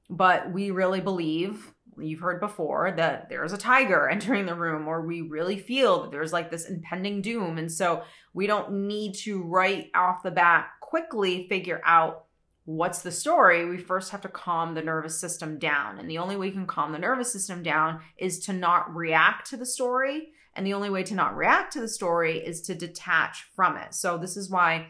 But 0.09 0.51
we 0.51 0.71
really 0.71 1.01
believe, 1.01 1.73
you've 1.99 2.21
heard 2.21 2.39
before, 2.39 2.93
that 2.95 3.27
there's 3.29 3.53
a 3.53 3.57
tiger 3.57 4.09
entering 4.11 4.45
the 4.45 4.55
room, 4.55 4.87
or 4.87 5.01
we 5.01 5.21
really 5.21 5.59
feel 5.59 6.03
that 6.03 6.11
there's 6.11 6.33
like 6.33 6.49
this 6.49 6.69
impending 6.69 7.21
doom. 7.21 7.57
And 7.57 7.71
so 7.71 8.03
we 8.33 8.47
don't 8.47 8.87
need 8.87 9.13
to 9.15 9.43
right 9.43 9.91
off 9.93 10.23
the 10.23 10.31
bat 10.31 10.69
quickly 10.79 11.47
figure 11.49 11.81
out 11.85 12.26
what's 12.67 13.01
the 13.01 13.11
story, 13.11 13.63
we 13.65 13.77
first 13.77 14.11
have 14.11 14.19
to 14.19 14.27
calm 14.27 14.73
the 14.73 14.81
nervous 14.81 15.17
system 15.17 15.57
down. 15.57 15.97
And 15.97 16.09
the 16.09 16.17
only 16.17 16.35
way 16.35 16.47
you 16.47 16.51
can 16.51 16.67
calm 16.67 16.91
the 16.91 16.99
nervous 16.99 17.31
system 17.31 17.63
down 17.63 18.01
is 18.17 18.39
to 18.39 18.53
not 18.53 18.93
react 18.93 19.49
to 19.49 19.57
the 19.57 19.65
story. 19.65 20.33
And 20.53 20.67
the 20.67 20.73
only 20.73 20.89
way 20.89 21.03
to 21.03 21.15
not 21.15 21.37
react 21.37 21.71
to 21.73 21.79
the 21.79 21.87
story 21.87 22.39
is 22.39 22.61
to 22.63 22.75
detach 22.75 23.47
from 23.55 23.77
it. 23.77 23.93
So, 23.93 24.17
this 24.17 24.35
is 24.35 24.49
why 24.49 24.87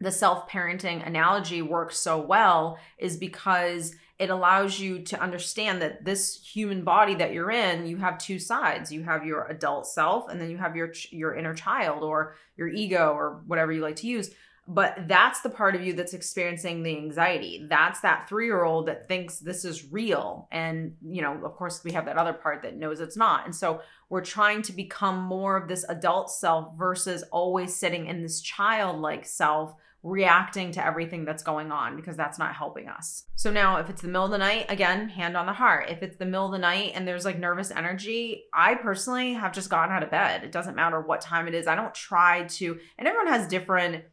the 0.00 0.10
self 0.10 0.48
parenting 0.48 1.06
analogy 1.06 1.60
works 1.60 1.98
so 1.98 2.18
well, 2.18 2.78
is 2.96 3.18
because 3.18 3.94
it 4.18 4.30
allows 4.30 4.80
you 4.80 5.00
to 5.00 5.20
understand 5.20 5.82
that 5.82 6.06
this 6.06 6.40
human 6.42 6.82
body 6.82 7.16
that 7.16 7.32
you're 7.32 7.50
in 7.50 7.86
you 7.86 7.96
have 7.96 8.18
two 8.18 8.38
sides 8.38 8.92
you 8.92 9.02
have 9.02 9.24
your 9.26 9.48
adult 9.48 9.84
self 9.84 10.28
and 10.28 10.40
then 10.40 10.48
you 10.48 10.56
have 10.56 10.76
your 10.76 10.92
your 11.10 11.34
inner 11.34 11.54
child 11.54 12.04
or 12.04 12.36
your 12.56 12.68
ego 12.68 13.12
or 13.14 13.42
whatever 13.48 13.72
you 13.72 13.80
like 13.80 13.96
to 13.96 14.06
use 14.06 14.30
but 14.68 14.96
that's 15.08 15.40
the 15.40 15.50
part 15.50 15.74
of 15.74 15.82
you 15.82 15.92
that's 15.92 16.14
experiencing 16.14 16.82
the 16.82 16.96
anxiety 16.96 17.66
that's 17.68 18.00
that 18.00 18.28
three-year-old 18.28 18.86
that 18.86 19.08
thinks 19.08 19.38
this 19.38 19.64
is 19.64 19.90
real 19.92 20.48
and 20.52 20.94
you 21.04 21.20
know 21.20 21.44
of 21.44 21.54
course 21.56 21.82
we 21.84 21.92
have 21.92 22.04
that 22.04 22.16
other 22.16 22.32
part 22.32 22.62
that 22.62 22.76
knows 22.76 23.00
it's 23.00 23.16
not 23.16 23.44
and 23.44 23.54
so 23.54 23.80
we're 24.08 24.20
trying 24.20 24.62
to 24.62 24.72
become 24.72 25.18
more 25.22 25.56
of 25.56 25.68
this 25.68 25.84
adult 25.88 26.30
self 26.30 26.76
versus 26.76 27.24
always 27.32 27.74
sitting 27.74 28.06
in 28.06 28.22
this 28.22 28.40
childlike 28.40 29.24
self 29.24 29.74
reacting 30.02 30.72
to 30.72 30.84
everything 30.84 31.24
that's 31.24 31.44
going 31.44 31.70
on 31.70 31.94
because 31.94 32.16
that's 32.16 32.38
not 32.38 32.54
helping 32.54 32.88
us. 32.88 33.24
So 33.36 33.52
now 33.52 33.76
if 33.76 33.88
it's 33.88 34.02
the 34.02 34.08
middle 34.08 34.24
of 34.24 34.32
the 34.32 34.38
night, 34.38 34.66
again, 34.68 35.08
hand 35.08 35.36
on 35.36 35.46
the 35.46 35.52
heart. 35.52 35.90
If 35.90 36.02
it's 36.02 36.16
the 36.16 36.24
middle 36.24 36.46
of 36.46 36.52
the 36.52 36.58
night 36.58 36.92
and 36.94 37.06
there's 37.06 37.24
like 37.24 37.38
nervous 37.38 37.70
energy, 37.70 38.44
I 38.52 38.74
personally 38.74 39.34
have 39.34 39.52
just 39.52 39.70
gotten 39.70 39.94
out 39.94 40.02
of 40.02 40.10
bed. 40.10 40.42
It 40.42 40.50
doesn't 40.50 40.74
matter 40.74 41.00
what 41.00 41.20
time 41.20 41.46
it 41.46 41.54
is. 41.54 41.68
I 41.68 41.76
don't 41.76 41.94
try 41.94 42.44
to 42.44 42.78
and 42.98 43.06
everyone 43.06 43.28
has 43.28 43.46
different 43.46 44.04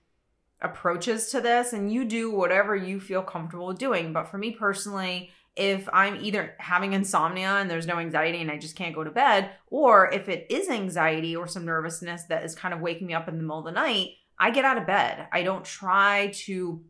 approaches 0.62 1.30
to 1.32 1.42
this 1.42 1.74
and 1.74 1.92
you 1.92 2.06
do 2.06 2.32
whatever 2.32 2.76
you 2.76 3.00
feel 3.00 3.22
comfortable 3.22 3.74
doing. 3.74 4.14
But 4.14 4.28
for 4.28 4.38
me 4.38 4.52
personally, 4.52 5.32
if 5.56 5.90
I'm 5.92 6.24
either 6.24 6.56
having 6.60 6.94
insomnia 6.94 7.58
and 7.58 7.70
there's 7.70 7.88
no 7.88 8.00
anxiety 8.00 8.40
and 8.40 8.52
I 8.52 8.58
just 8.58 8.76
can't 8.76 8.96
go 8.96 9.04
to 9.04 9.12
bed, 9.12 9.52
or 9.68 10.12
if 10.12 10.30
it 10.30 10.48
is 10.50 10.70
anxiety 10.70 11.36
or 11.36 11.48
some 11.48 11.66
nervousness 11.66 12.24
that 12.26 12.44
is 12.44 12.56
kind 12.56 12.74
of 12.74 12.82
waking 12.82 13.08
me 13.08 13.14
up 13.14 13.28
in 13.28 13.38
the 13.38 13.44
middle 13.44 13.60
of 13.60 13.66
the 13.66 13.72
night, 13.72 14.12
I 14.38 14.52
get 14.52 14.66
out 14.66 14.78
of 14.78 14.88
bed. 14.88 15.28
I 15.34 15.44
don't 15.44 15.66
try 15.66 16.32
to 16.46 16.82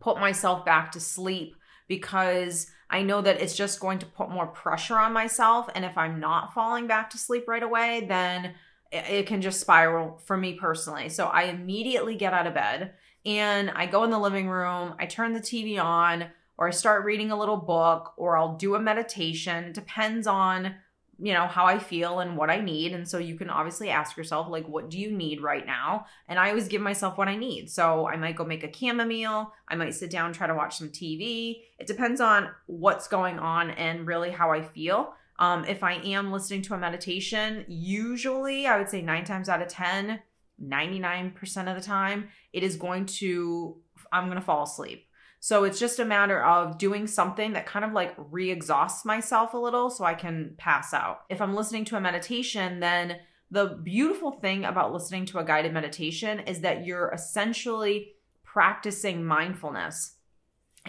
put 0.00 0.18
myself 0.18 0.64
back 0.64 0.92
to 0.92 1.00
sleep 1.00 1.54
because 1.86 2.68
I 2.90 3.02
know 3.02 3.20
that 3.22 3.40
it's 3.40 3.56
just 3.56 3.80
going 3.80 4.00
to 4.00 4.06
put 4.06 4.30
more 4.30 4.46
pressure 4.46 4.98
on 4.98 5.12
myself. 5.12 5.68
And 5.74 5.84
if 5.84 5.96
I'm 5.96 6.18
not 6.18 6.52
falling 6.52 6.86
back 6.86 7.10
to 7.10 7.18
sleep 7.18 7.44
right 7.46 7.62
away, 7.62 8.04
then 8.08 8.54
it 8.92 9.26
can 9.26 9.40
just 9.40 9.60
spiral 9.60 10.20
for 10.24 10.36
me 10.36 10.54
personally. 10.54 11.08
So 11.08 11.26
I 11.26 11.44
immediately 11.44 12.14
get 12.14 12.34
out 12.34 12.46
of 12.46 12.54
bed 12.54 12.92
and 13.24 13.70
I 13.70 13.86
go 13.86 14.04
in 14.04 14.10
the 14.10 14.18
living 14.18 14.48
room, 14.48 14.94
I 14.98 15.06
turn 15.06 15.32
the 15.32 15.40
TV 15.40 15.82
on, 15.82 16.26
or 16.58 16.68
I 16.68 16.70
start 16.70 17.04
reading 17.04 17.30
a 17.30 17.38
little 17.38 17.56
book, 17.56 18.12
or 18.16 18.36
I'll 18.36 18.56
do 18.56 18.74
a 18.74 18.80
meditation. 18.80 19.64
It 19.64 19.74
depends 19.74 20.26
on 20.26 20.74
you 21.22 21.32
know 21.32 21.46
how 21.46 21.66
i 21.66 21.78
feel 21.78 22.18
and 22.18 22.36
what 22.36 22.50
i 22.50 22.58
need. 22.58 22.92
And 22.92 23.06
so 23.06 23.18
you 23.18 23.36
can 23.36 23.48
obviously 23.48 23.90
ask 23.90 24.16
yourself 24.16 24.48
like 24.48 24.66
what 24.66 24.90
do 24.90 24.98
you 24.98 25.12
need 25.12 25.40
right 25.40 25.64
now? 25.64 26.06
And 26.26 26.38
i 26.38 26.48
always 26.48 26.68
give 26.68 26.82
myself 26.82 27.16
what 27.16 27.28
i 27.28 27.36
need. 27.36 27.70
So 27.70 28.08
i 28.08 28.16
might 28.16 28.34
go 28.34 28.44
make 28.44 28.64
a 28.64 28.72
chamomile. 28.72 29.52
I 29.68 29.76
might 29.76 29.94
sit 29.94 30.10
down 30.10 30.32
try 30.32 30.46
to 30.48 30.54
watch 30.54 30.78
some 30.78 30.88
tv 30.88 31.60
it 31.78 31.86
depends 31.86 32.20
on 32.20 32.48
what's 32.66 33.08
going 33.08 33.38
on 33.38 33.70
and 33.70 34.06
really 34.06 34.30
how 34.30 34.50
i 34.50 34.62
feel 34.62 35.14
um, 35.38 35.64
if 35.64 35.82
i 35.82 35.94
am 35.94 36.32
listening 36.32 36.62
to 36.62 36.74
a 36.74 36.78
meditation 36.78 37.64
usually 37.68 38.66
i 38.66 38.78
would 38.78 38.88
say 38.88 39.02
nine 39.02 39.24
times 39.24 39.48
out 39.48 39.62
of 39.62 39.68
ten 39.68 40.20
99% 40.62 41.34
of 41.68 41.74
the 41.74 41.82
time 41.82 42.28
it 42.52 42.62
is 42.62 42.76
going 42.76 43.04
to 43.04 43.76
i'm 44.12 44.26
going 44.26 44.38
to 44.38 44.44
fall 44.44 44.62
asleep 44.62 45.06
so 45.44 45.64
it's 45.64 45.80
just 45.80 45.98
a 45.98 46.04
matter 46.04 46.40
of 46.40 46.78
doing 46.78 47.08
something 47.08 47.54
that 47.54 47.66
kind 47.66 47.84
of 47.84 47.90
like 47.92 48.14
re 48.16 48.48
exhausts 48.52 49.04
myself 49.04 49.54
a 49.54 49.58
little 49.58 49.90
so 49.90 50.04
I 50.04 50.14
can 50.14 50.54
pass 50.56 50.94
out. 50.94 51.22
If 51.28 51.42
I'm 51.42 51.56
listening 51.56 51.84
to 51.86 51.96
a 51.96 52.00
meditation, 52.00 52.78
then 52.78 53.16
the 53.50 53.80
beautiful 53.82 54.30
thing 54.30 54.64
about 54.64 54.92
listening 54.92 55.26
to 55.26 55.40
a 55.40 55.44
guided 55.44 55.72
meditation 55.72 56.38
is 56.38 56.60
that 56.60 56.86
you're 56.86 57.10
essentially 57.10 58.12
practicing 58.44 59.24
mindfulness 59.24 60.14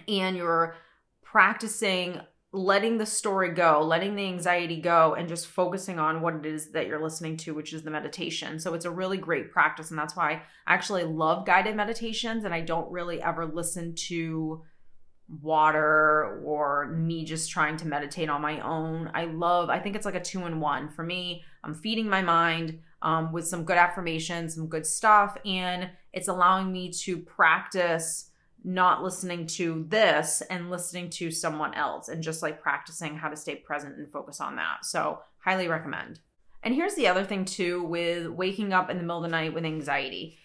and 0.08 0.38
you're 0.38 0.76
practicing 1.24 2.22
letting 2.56 3.00
the 3.00 3.06
story 3.06 3.50
go, 3.50 3.82
letting 3.84 4.16
the 4.16 4.26
anxiety 4.26 4.80
go, 4.80 5.16
and 5.16 5.28
just 5.28 5.48
focusing 5.48 5.98
on 5.98 6.22
what 6.22 6.36
it 6.36 6.46
is 6.46 6.70
that 6.72 6.86
you're 6.86 7.02
listening 7.02 7.36
to, 7.36 7.54
which 7.56 7.74
is 7.74 7.82
the 7.82 7.90
meditation. 7.90 8.60
So 8.60 8.76
it's 8.76 8.86
a 8.86 8.92
really 8.92 9.18
great 9.18 9.52
practice. 9.52 9.90
And 9.90 9.98
that's 9.98 10.16
why 10.16 10.34
I 10.34 10.42
actually 10.68 11.04
love 11.04 11.48
guided 11.48 11.76
meditations 11.76 12.44
and 12.44 12.54
I 12.54 12.62
don't 12.62 12.92
really 12.92 13.20
ever 13.22 13.48
listen 13.48 13.96
to 14.08 14.64
water 15.42 16.42
or 16.46 16.94
me 16.96 17.26
just 17.26 17.50
trying 17.50 17.76
to 17.78 17.88
meditate 17.88 18.30
on 18.30 18.42
my 18.42 18.60
own. 18.60 19.10
I 19.16 19.26
love, 19.26 19.70
I 19.70 19.80
think 19.80 19.96
it's 19.96 20.06
like 20.06 20.14
a 20.14 20.22
two 20.22 20.46
in 20.46 20.60
one. 20.60 20.90
For 20.90 21.04
me, 21.04 21.44
I'm 21.64 21.74
feeding 21.74 22.08
my 22.08 22.22
mind 22.22 22.80
um, 23.02 23.32
with 23.32 23.48
some 23.48 23.64
good 23.64 23.78
affirmations, 23.78 24.54
some 24.54 24.68
good 24.68 24.86
stuff, 24.86 25.38
and 25.44 25.90
it's 26.12 26.28
allowing 26.28 26.72
me 26.72 26.92
to 26.92 27.18
practice 27.18 28.30
not 28.64 29.04
listening 29.04 29.46
to 29.46 29.86
this 29.90 30.42
and 30.50 30.70
listening 30.70 31.10
to 31.10 31.32
someone 31.32 31.74
else 31.74 32.10
and 32.10 32.24
just 32.24 32.42
like 32.42 32.62
practicing 32.62 33.16
how 33.16 33.30
to 33.30 33.36
stay 33.36 33.56
present 33.56 33.98
and 33.98 34.12
focus 34.12 34.40
on 34.40 34.56
that. 34.56 34.86
So, 34.86 35.20
highly 35.40 35.68
recommend. 35.68 36.20
And 36.64 36.74
here's 36.74 36.96
the 36.96 37.08
other 37.08 37.26
thing 37.26 37.46
too 37.46 37.84
with 37.84 38.28
waking 38.28 38.74
up 38.74 38.90
in 38.90 38.98
the 38.98 39.04
middle 39.04 39.18
of 39.18 39.24
the 39.24 39.30
night 39.30 39.54
with 39.54 39.66
anxiety. 39.66 40.38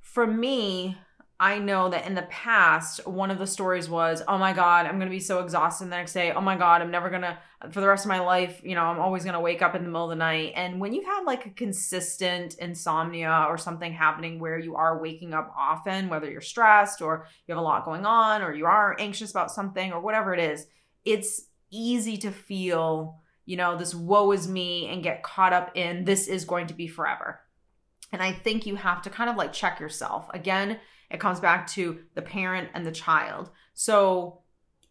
For 0.00 0.26
me, 0.26 0.96
I 1.42 1.58
know 1.58 1.88
that 1.88 2.06
in 2.06 2.14
the 2.14 2.22
past, 2.22 3.04
one 3.04 3.32
of 3.32 3.38
the 3.40 3.48
stories 3.48 3.90
was, 3.90 4.22
oh 4.28 4.38
my 4.38 4.52
God, 4.52 4.86
I'm 4.86 4.98
going 4.98 5.08
to 5.08 5.10
be 5.10 5.18
so 5.18 5.40
exhausted 5.40 5.86
the 5.86 5.90
next 5.90 6.12
day. 6.12 6.30
Oh 6.30 6.40
my 6.40 6.56
God, 6.56 6.80
I'm 6.80 6.92
never 6.92 7.10
going 7.10 7.22
to, 7.22 7.36
for 7.72 7.80
the 7.80 7.88
rest 7.88 8.04
of 8.04 8.10
my 8.10 8.20
life, 8.20 8.60
you 8.62 8.76
know, 8.76 8.82
I'm 8.82 9.00
always 9.00 9.24
going 9.24 9.34
to 9.34 9.40
wake 9.40 9.60
up 9.60 9.74
in 9.74 9.82
the 9.82 9.88
middle 9.88 10.04
of 10.04 10.10
the 10.10 10.24
night. 10.24 10.52
And 10.54 10.78
when 10.78 10.92
you've 10.92 11.04
had 11.04 11.24
like 11.24 11.44
a 11.44 11.50
consistent 11.50 12.54
insomnia 12.58 13.46
or 13.48 13.58
something 13.58 13.92
happening 13.92 14.38
where 14.38 14.56
you 14.56 14.76
are 14.76 15.02
waking 15.02 15.34
up 15.34 15.52
often, 15.58 16.08
whether 16.08 16.30
you're 16.30 16.40
stressed 16.40 17.02
or 17.02 17.26
you 17.48 17.54
have 17.56 17.60
a 17.60 17.66
lot 17.66 17.84
going 17.84 18.06
on 18.06 18.42
or 18.42 18.54
you 18.54 18.66
are 18.66 18.94
anxious 19.00 19.32
about 19.32 19.50
something 19.50 19.92
or 19.92 20.00
whatever 20.00 20.32
it 20.32 20.38
is, 20.38 20.68
it's 21.04 21.48
easy 21.72 22.16
to 22.18 22.30
feel, 22.30 23.18
you 23.46 23.56
know, 23.56 23.76
this 23.76 23.96
woe 23.96 24.30
is 24.30 24.46
me 24.46 24.86
and 24.86 25.02
get 25.02 25.24
caught 25.24 25.52
up 25.52 25.76
in 25.76 26.04
this 26.04 26.28
is 26.28 26.44
going 26.44 26.68
to 26.68 26.74
be 26.74 26.86
forever. 26.86 27.40
And 28.12 28.22
I 28.22 28.30
think 28.30 28.64
you 28.64 28.76
have 28.76 29.02
to 29.02 29.10
kind 29.10 29.28
of 29.28 29.34
like 29.34 29.52
check 29.52 29.80
yourself. 29.80 30.28
Again, 30.32 30.78
it 31.12 31.20
comes 31.20 31.40
back 31.40 31.66
to 31.68 32.00
the 32.14 32.22
parent 32.22 32.70
and 32.74 32.86
the 32.86 32.92
child. 32.92 33.50
So, 33.74 34.38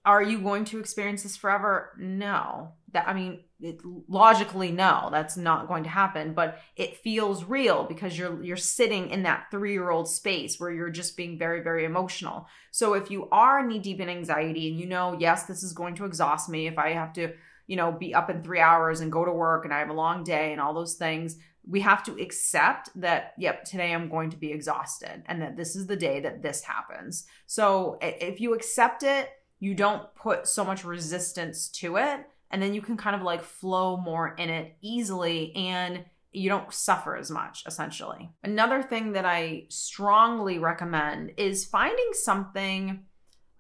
are 0.04 0.24
you 0.24 0.40
going 0.40 0.66
to 0.66 0.80
experience 0.80 1.22
this 1.22 1.38
forever? 1.38 1.92
No. 2.00 2.74
That 2.94 3.08
I 3.08 3.14
mean, 3.14 3.42
it, 3.60 3.80
logically 4.08 4.72
no, 4.72 5.10
that's 5.12 5.38
not 5.38 5.68
going 5.68 5.84
to 5.84 5.90
happen, 5.90 6.34
but 6.34 6.60
it 6.76 6.98
feels 6.98 7.44
real 7.44 7.84
because 7.84 8.18
you're 8.18 8.44
you're 8.44 8.58
sitting 8.58 9.10
in 9.10 9.24
that 9.24 9.46
3-year-old 9.52 10.10
space 10.10 10.60
where 10.60 10.72
you're 10.72 10.90
just 10.90 11.16
being 11.16 11.38
very 11.38 11.62
very 11.62 11.86
emotional. 11.86 12.48
So 12.72 12.96
if 12.96 13.12
you 13.12 13.30
are 13.32 13.66
knee 13.66 13.80
deep 13.80 14.00
in 14.00 14.10
anxiety 14.10 14.70
and 14.70 14.80
you 14.80 14.88
know, 14.88 15.16
yes, 15.20 15.44
this 15.44 15.64
is 15.64 15.74
going 15.74 15.96
to 15.96 16.06
exhaust 16.06 16.50
me 16.50 16.68
if 16.68 16.78
I 16.78 16.94
have 16.94 17.14
to, 17.14 17.34
you 17.68 17.76
know, 17.76 17.92
be 17.92 18.14
up 18.14 18.30
in 18.30 18.42
3 18.44 18.60
hours 18.60 19.00
and 19.02 19.12
go 19.12 19.24
to 19.24 19.32
work 19.32 19.66
and 19.66 19.74
I 19.74 19.80
have 19.80 19.90
a 19.90 19.94
long 19.94 20.24
day 20.24 20.52
and 20.52 20.60
all 20.60 20.74
those 20.74 20.96
things, 20.96 21.38
we 21.68 21.82
have 21.82 22.04
to 22.04 22.20
accept 22.20 22.90
that 22.96 23.34
yep 23.38 23.64
today 23.64 23.94
i'm 23.94 24.10
going 24.10 24.30
to 24.30 24.38
be 24.38 24.52
exhausted 24.52 25.24
and 25.28 25.42
that 25.42 25.56
this 25.56 25.76
is 25.76 25.88
the 25.88 25.96
day 25.96 26.20
that 26.20 26.42
this 26.42 26.64
happens. 26.64 27.26
So 27.46 27.98
if 28.02 28.40
you 28.40 28.54
accept 28.54 29.04
it 29.04 29.30
you 29.60 29.76
don't 29.76 30.14
put 30.16 30.48
so 30.48 30.66
much 30.66 30.84
resistance 30.84 31.70
to 31.70 31.98
it 31.98 32.26
and 32.50 32.62
then 32.62 32.74
you 32.74 32.82
can 32.82 32.98
kind 32.98 33.16
of 33.16 33.22
like 33.22 33.44
flow 33.44 33.98
more 33.98 34.36
in 34.36 34.50
it 34.50 34.76
easily 34.82 35.56
and 35.56 36.04
you 36.34 36.50
don't 36.50 36.74
suffer 36.74 37.16
as 37.16 37.30
much 37.30 37.64
essentially. 37.66 38.32
Another 38.44 38.82
thing 38.82 39.14
that 39.14 39.26
i 39.26 39.66
strongly 39.70 40.60
recommend 40.60 41.34
is 41.38 41.66
finding 41.66 42.10
something 42.14 43.06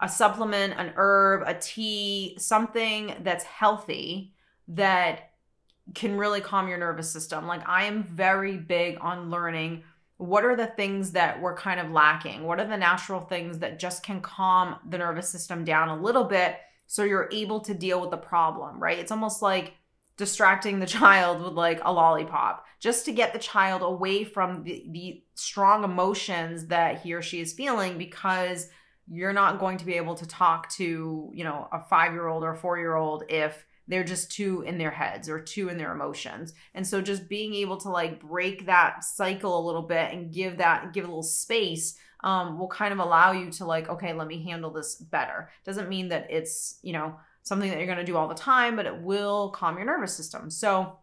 a 0.01 0.09
supplement 0.09 0.73
an 0.77 0.93
herb 0.95 1.43
a 1.45 1.53
tea 1.53 2.35
something 2.39 3.15
that's 3.21 3.43
healthy 3.43 4.33
that 4.67 5.30
can 5.93 6.17
really 6.17 6.41
calm 6.41 6.67
your 6.67 6.77
nervous 6.77 7.09
system. 7.11 7.47
Like 7.47 7.67
I 7.67 7.85
am 7.85 8.03
very 8.03 8.57
big 8.57 8.97
on 9.01 9.29
learning 9.29 9.83
what 10.17 10.45
are 10.45 10.55
the 10.55 10.67
things 10.67 11.11
that 11.11 11.41
we're 11.41 11.55
kind 11.55 11.79
of 11.79 11.89
lacking? 11.89 12.43
What 12.43 12.59
are 12.59 12.67
the 12.67 12.77
natural 12.77 13.21
things 13.21 13.57
that 13.59 13.79
just 13.79 14.03
can 14.03 14.21
calm 14.21 14.75
the 14.87 14.99
nervous 14.99 15.27
system 15.27 15.63
down 15.63 15.89
a 15.89 15.99
little 15.99 16.25
bit 16.25 16.57
so 16.85 17.03
you're 17.03 17.29
able 17.31 17.59
to 17.61 17.73
deal 17.73 17.99
with 17.99 18.11
the 18.11 18.17
problem, 18.17 18.79
right? 18.79 18.99
It's 18.99 19.11
almost 19.11 19.41
like 19.41 19.73
distracting 20.17 20.79
the 20.79 20.85
child 20.99 21.41
with 21.41 21.53
like 21.53 21.81
a 21.83 21.91
lollipop 21.91 22.65
just 22.79 23.05
to 23.05 23.11
get 23.11 23.33
the 23.33 23.39
child 23.39 23.81
away 23.81 24.23
from 24.23 24.63
the, 24.63 24.85
the 24.91 25.23
strong 25.33 25.83
emotions 25.83 26.67
that 26.67 27.01
he 27.01 27.13
or 27.13 27.21
she 27.21 27.39
is 27.39 27.53
feeling 27.53 27.97
because 27.97 28.69
you're 29.07 29.33
not 29.33 29.59
going 29.59 29.77
to 29.77 29.85
be 29.85 29.95
able 29.95 30.15
to 30.15 30.27
talk 30.27 30.69
to, 30.69 31.31
you 31.33 31.43
know, 31.43 31.67
a 31.71 31.79
5-year-old 31.79 32.43
or 32.43 32.53
a 32.53 32.57
4-year-old 32.57 33.23
if 33.29 33.65
they're 33.91 34.03
just 34.03 34.31
too 34.31 34.61
in 34.61 34.77
their 34.77 34.91
heads 34.91 35.29
or 35.29 35.39
too 35.39 35.69
in 35.69 35.77
their 35.77 35.91
emotions. 35.91 36.53
And 36.73 36.85
so 36.85 37.01
just 37.01 37.27
being 37.27 37.53
able 37.55 37.77
to 37.77 37.89
like 37.89 38.21
break 38.21 38.65
that 38.65 39.03
cycle 39.03 39.59
a 39.59 39.65
little 39.65 39.81
bit 39.81 40.11
and 40.13 40.33
give 40.33 40.57
that 40.57 40.93
give 40.93 41.05
a 41.05 41.07
little 41.07 41.23
space 41.23 41.97
um, 42.23 42.59
will 42.59 42.67
kind 42.67 42.93
of 42.93 42.99
allow 42.99 43.31
you 43.31 43.49
to 43.51 43.65
like 43.65 43.89
okay 43.89 44.13
let 44.13 44.27
me 44.27 44.43
handle 44.43 44.71
this 44.71 44.95
better. 44.95 45.49
Doesn't 45.65 45.89
mean 45.89 46.09
that 46.09 46.27
it's 46.29 46.79
you 46.81 46.93
know 46.93 47.15
something 47.43 47.69
that 47.69 47.77
you're 47.77 47.87
going 47.87 47.97
to 47.97 48.03
do 48.03 48.17
all 48.17 48.27
the 48.27 48.35
time 48.35 48.75
but 48.75 48.85
it 48.85 49.01
will 49.01 49.49
calm 49.49 49.77
your 49.77 49.85
nervous 49.85 50.15
system. 50.15 50.49
So 50.49 50.97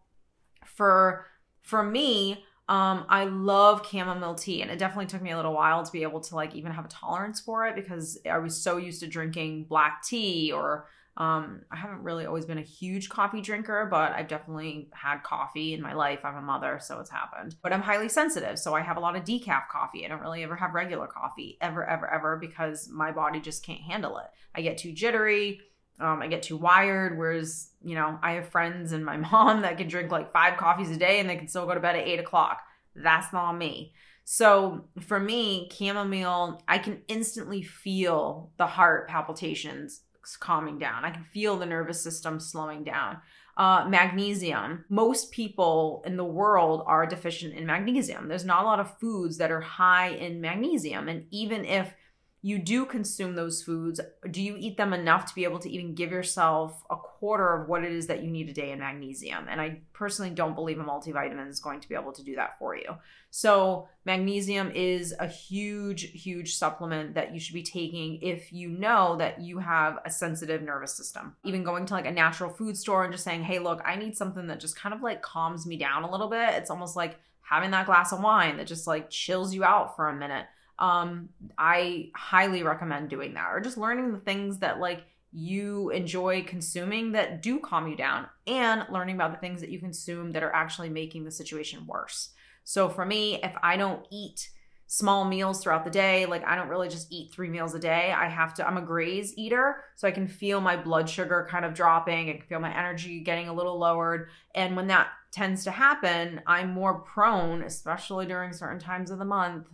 for 0.65 1.25
for 1.61 1.83
me 1.83 2.43
um, 2.69 3.05
I 3.09 3.23
love 3.23 3.87
chamomile 3.89 4.35
tea, 4.35 4.61
and 4.61 4.69
it 4.69 4.77
definitely 4.77 5.07
took 5.07 5.23
me 5.23 5.31
a 5.31 5.35
little 5.35 5.55
while 5.55 5.83
to 5.83 5.91
be 5.91 6.03
able 6.03 6.19
to 6.19 6.35
like 6.35 6.53
even 6.53 6.71
have 6.71 6.85
a 6.85 6.89
tolerance 6.89 7.39
for 7.39 7.65
it 7.65 7.75
because 7.75 8.19
I 8.29 8.37
was 8.37 8.55
so 8.55 8.77
used 8.77 8.99
to 8.99 9.07
drinking 9.07 9.63
black 9.63 10.03
tea 10.03 10.51
or 10.51 10.85
um, 11.19 11.63
I 11.69 11.75
haven't 11.75 12.03
really 12.03 12.25
always 12.25 12.45
been 12.45 12.57
a 12.57 12.63
huge 12.63 13.09
coffee 13.09 13.41
drinker, 13.41 13.85
but 13.91 14.13
I've 14.13 14.29
definitely 14.29 14.89
had 14.93 15.21
coffee 15.21 15.73
in 15.73 15.81
my 15.81 15.93
life. 15.93 16.19
I'm 16.23 16.37
a 16.37 16.41
mother, 16.41 16.79
so 16.81 17.01
it's 17.01 17.09
happened. 17.09 17.57
But 17.61 17.73
I'm 17.73 17.81
highly 17.81 18.07
sensitive, 18.07 18.57
so 18.57 18.73
I 18.73 18.79
have 18.79 18.95
a 18.95 19.01
lot 19.01 19.17
of 19.17 19.25
decaf 19.25 19.67
coffee. 19.69 20.05
I 20.05 20.07
don't 20.07 20.21
really 20.21 20.43
ever 20.43 20.55
have 20.55 20.73
regular 20.73 21.07
coffee, 21.07 21.57
ever, 21.59 21.85
ever, 21.85 22.09
ever, 22.09 22.37
because 22.37 22.87
my 22.89 23.11
body 23.11 23.41
just 23.41 23.65
can't 23.65 23.81
handle 23.81 24.17
it. 24.17 24.27
I 24.55 24.61
get 24.61 24.77
too 24.77 24.93
jittery. 24.93 25.59
Um, 25.99 26.21
I 26.21 26.27
get 26.27 26.43
too 26.43 26.55
wired. 26.55 27.17
Whereas, 27.17 27.71
you 27.83 27.95
know, 27.95 28.17
I 28.23 28.33
have 28.33 28.47
friends 28.47 28.93
and 28.93 29.03
my 29.03 29.17
mom 29.31 29.63
that 29.63 29.77
can 29.77 29.89
drink 29.89 30.11
like 30.11 30.31
five 30.31 30.55
coffees 30.55 30.89
a 30.89 30.97
day 30.97 31.19
and 31.19 31.29
they 31.29 31.35
can 31.35 31.49
still 31.49 31.65
go 31.65 31.73
to 31.73 31.81
bed 31.81 31.97
at 31.97 32.07
eight 32.07 32.21
o'clock. 32.21 32.61
That's 32.95 33.33
not 33.33 33.57
me. 33.57 33.93
So 34.23 34.85
for 35.01 35.19
me, 35.19 35.69
chamomile, 35.73 36.63
I 36.65 36.77
can 36.77 37.01
instantly 37.09 37.61
feel 37.61 38.51
the 38.57 38.67
heart 38.67 39.09
palpitations 39.09 40.03
calming 40.37 40.79
down. 40.79 41.05
I 41.05 41.11
can 41.11 41.23
feel 41.23 41.57
the 41.57 41.65
nervous 41.65 42.01
system 42.01 42.39
slowing 42.39 42.83
down. 42.83 43.17
Uh, 43.57 43.85
magnesium. 43.89 44.85
Most 44.89 45.31
people 45.31 46.01
in 46.05 46.15
the 46.15 46.23
world 46.23 46.83
are 46.85 47.05
deficient 47.05 47.55
in 47.55 47.65
magnesium. 47.65 48.27
There's 48.27 48.45
not 48.45 48.63
a 48.63 48.65
lot 48.65 48.79
of 48.79 48.97
foods 48.99 49.37
that 49.37 49.51
are 49.51 49.59
high 49.59 50.09
in 50.09 50.39
magnesium. 50.39 51.09
And 51.09 51.25
even 51.31 51.65
if 51.65 51.93
you 52.41 52.57
do 52.57 52.85
consume 52.85 53.35
those 53.35 53.61
foods, 53.61 53.99
do 54.31 54.41
you 54.41 54.55
eat 54.57 54.77
them 54.77 54.93
enough 54.93 55.25
to 55.25 55.35
be 55.35 55.43
able 55.43 55.59
to 55.59 55.69
even 55.69 55.93
give 55.93 56.11
yourself 56.11 56.83
a 56.89 56.95
quarter 57.19 57.53
of 57.53 57.67
what 57.67 57.83
it 57.83 57.91
is 57.91 58.07
that 58.07 58.23
you 58.23 58.31
need 58.31 58.49
a 58.49 58.53
day 58.53 58.71
in 58.71 58.79
magnesium? 58.79 59.47
And 59.49 59.59
I 59.59 59.81
personally 59.93 60.31
don't 60.31 60.55
believe 60.55 60.79
a 60.79 60.83
multivitamin 60.83 61.49
is 61.49 61.59
going 61.59 61.81
to 61.81 61.89
be 61.89 61.95
able 61.95 62.13
to 62.13 62.23
do 62.23 62.35
that 62.35 62.57
for 62.57 62.75
you. 62.75 62.95
So, 63.29 63.87
magnesium 64.05 64.71
is 64.71 65.13
a 65.19 65.27
huge, 65.27 66.11
huge 66.11 66.55
supplement 66.55 67.15
that 67.15 67.33
you 67.33 67.39
should 67.39 67.53
be 67.53 67.63
taking 67.63 68.21
if 68.21 68.51
you 68.51 68.69
know 68.69 69.17
that 69.17 69.41
you 69.41 69.59
have 69.59 69.99
a 70.05 70.09
sensitive 70.09 70.61
nervous 70.61 70.95
system. 70.95 71.35
Even 71.43 71.63
going 71.63 71.85
to 71.85 71.93
like 71.93 72.07
a 72.07 72.11
natural 72.11 72.49
food 72.49 72.77
store 72.77 73.03
and 73.03 73.11
just 73.13 73.23
saying, 73.23 73.43
hey, 73.43 73.59
look, 73.59 73.81
I 73.85 73.95
need 73.95 74.17
something 74.17 74.47
that 74.47 74.59
just 74.59 74.75
kind 74.75 74.95
of 74.95 75.01
like 75.01 75.21
calms 75.21 75.67
me 75.67 75.77
down 75.77 76.03
a 76.03 76.11
little 76.11 76.29
bit. 76.29 76.55
It's 76.55 76.71
almost 76.71 76.95
like 76.95 77.19
having 77.41 77.71
that 77.71 77.85
glass 77.85 78.13
of 78.13 78.21
wine 78.21 78.57
that 78.57 78.67
just 78.67 78.87
like 78.87 79.09
chills 79.09 79.53
you 79.53 79.63
out 79.63 79.95
for 79.95 80.07
a 80.07 80.15
minute 80.15 80.45
um, 80.79 81.29
I 81.57 82.09
highly 82.15 82.63
recommend 82.63 83.09
doing 83.09 83.33
that 83.33 83.49
or 83.51 83.59
just 83.59 83.77
learning 83.77 84.13
the 84.13 84.19
things 84.19 84.59
that 84.59 84.79
like 84.79 85.03
you 85.31 85.89
enjoy 85.91 86.43
consuming 86.43 87.11
that 87.11 87.41
do 87.41 87.59
calm 87.59 87.87
you 87.87 87.95
down 87.95 88.27
and 88.47 88.85
learning 88.89 89.15
about 89.15 89.31
the 89.31 89.37
things 89.37 89.61
that 89.61 89.69
you 89.69 89.79
consume 89.79 90.31
that 90.31 90.43
are 90.43 90.53
actually 90.53 90.89
making 90.89 91.23
the 91.23 91.31
situation 91.31 91.85
worse. 91.85 92.29
So 92.63 92.89
for 92.89 93.05
me, 93.05 93.39
if 93.43 93.53
I 93.61 93.77
don't 93.77 94.05
eat 94.11 94.49
small 94.87 95.23
meals 95.23 95.61
throughout 95.61 95.85
the 95.85 95.91
day, 95.91 96.25
like 96.25 96.43
I 96.45 96.55
don't 96.55 96.67
really 96.67 96.89
just 96.89 97.11
eat 97.11 97.31
three 97.31 97.47
meals 97.47 97.75
a 97.75 97.79
day. 97.79 98.11
I 98.11 98.27
have 98.27 98.55
to, 98.55 98.67
I'm 98.67 98.77
a 98.77 98.81
graze 98.81 99.37
eater, 99.37 99.83
so 99.95 100.07
I 100.07 100.11
can 100.11 100.27
feel 100.27 100.61
my 100.61 100.75
blood 100.75 101.07
sugar 101.07 101.47
kind 101.49 101.63
of 101.63 101.75
dropping. 101.75 102.29
I 102.29 102.33
can 102.33 102.47
feel 102.47 102.59
my 102.59 102.75
energy 102.75 103.19
getting 103.19 103.49
a 103.49 103.53
little 103.53 103.77
lowered. 103.77 104.29
And 104.55 104.75
when 104.75 104.87
that 104.87 105.09
tends 105.31 105.63
to 105.65 105.71
happen, 105.71 106.41
I'm 106.47 106.73
more 106.73 107.01
prone, 107.01 107.61
especially 107.61 108.25
during 108.25 108.51
certain 108.51 108.79
times 108.79 109.11
of 109.11 109.19
the 109.19 109.25
month. 109.25 109.67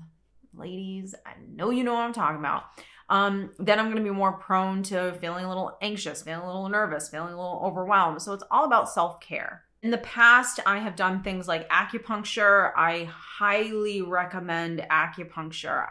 Ladies, 0.53 1.15
I 1.25 1.33
know 1.53 1.69
you 1.69 1.85
know 1.85 1.93
what 1.93 2.03
I'm 2.03 2.13
talking 2.13 2.39
about 2.39 2.63
um, 3.09 3.51
then 3.59 3.79
I'm 3.79 3.85
going 3.85 3.97
to 3.97 4.03
be 4.03 4.09
more 4.09 4.33
prone 4.33 4.83
to 4.83 5.13
feeling 5.21 5.45
a 5.45 5.47
little 5.47 5.77
anxious, 5.81 6.24
feeling 6.24 6.41
a 6.41 6.47
little 6.47 6.69
nervous, 6.69 7.09
feeling 7.09 7.33
a 7.33 7.38
little 7.38 7.62
overwhelmed. 7.63 8.21
So 8.21 8.33
it's 8.33 8.43
all 8.50 8.65
about 8.65 8.89
self 8.89 9.19
care. 9.19 9.63
In 9.83 9.91
the 9.91 10.00
past, 10.00 10.59
I 10.65 10.79
have 10.79 10.95
done 10.95 11.21
things 11.21 11.47
like 11.47 11.69
acupuncture. 11.69 12.71
I 12.75 13.07
highly 13.12 14.01
recommend 14.01 14.85
acupuncture. 14.89 15.88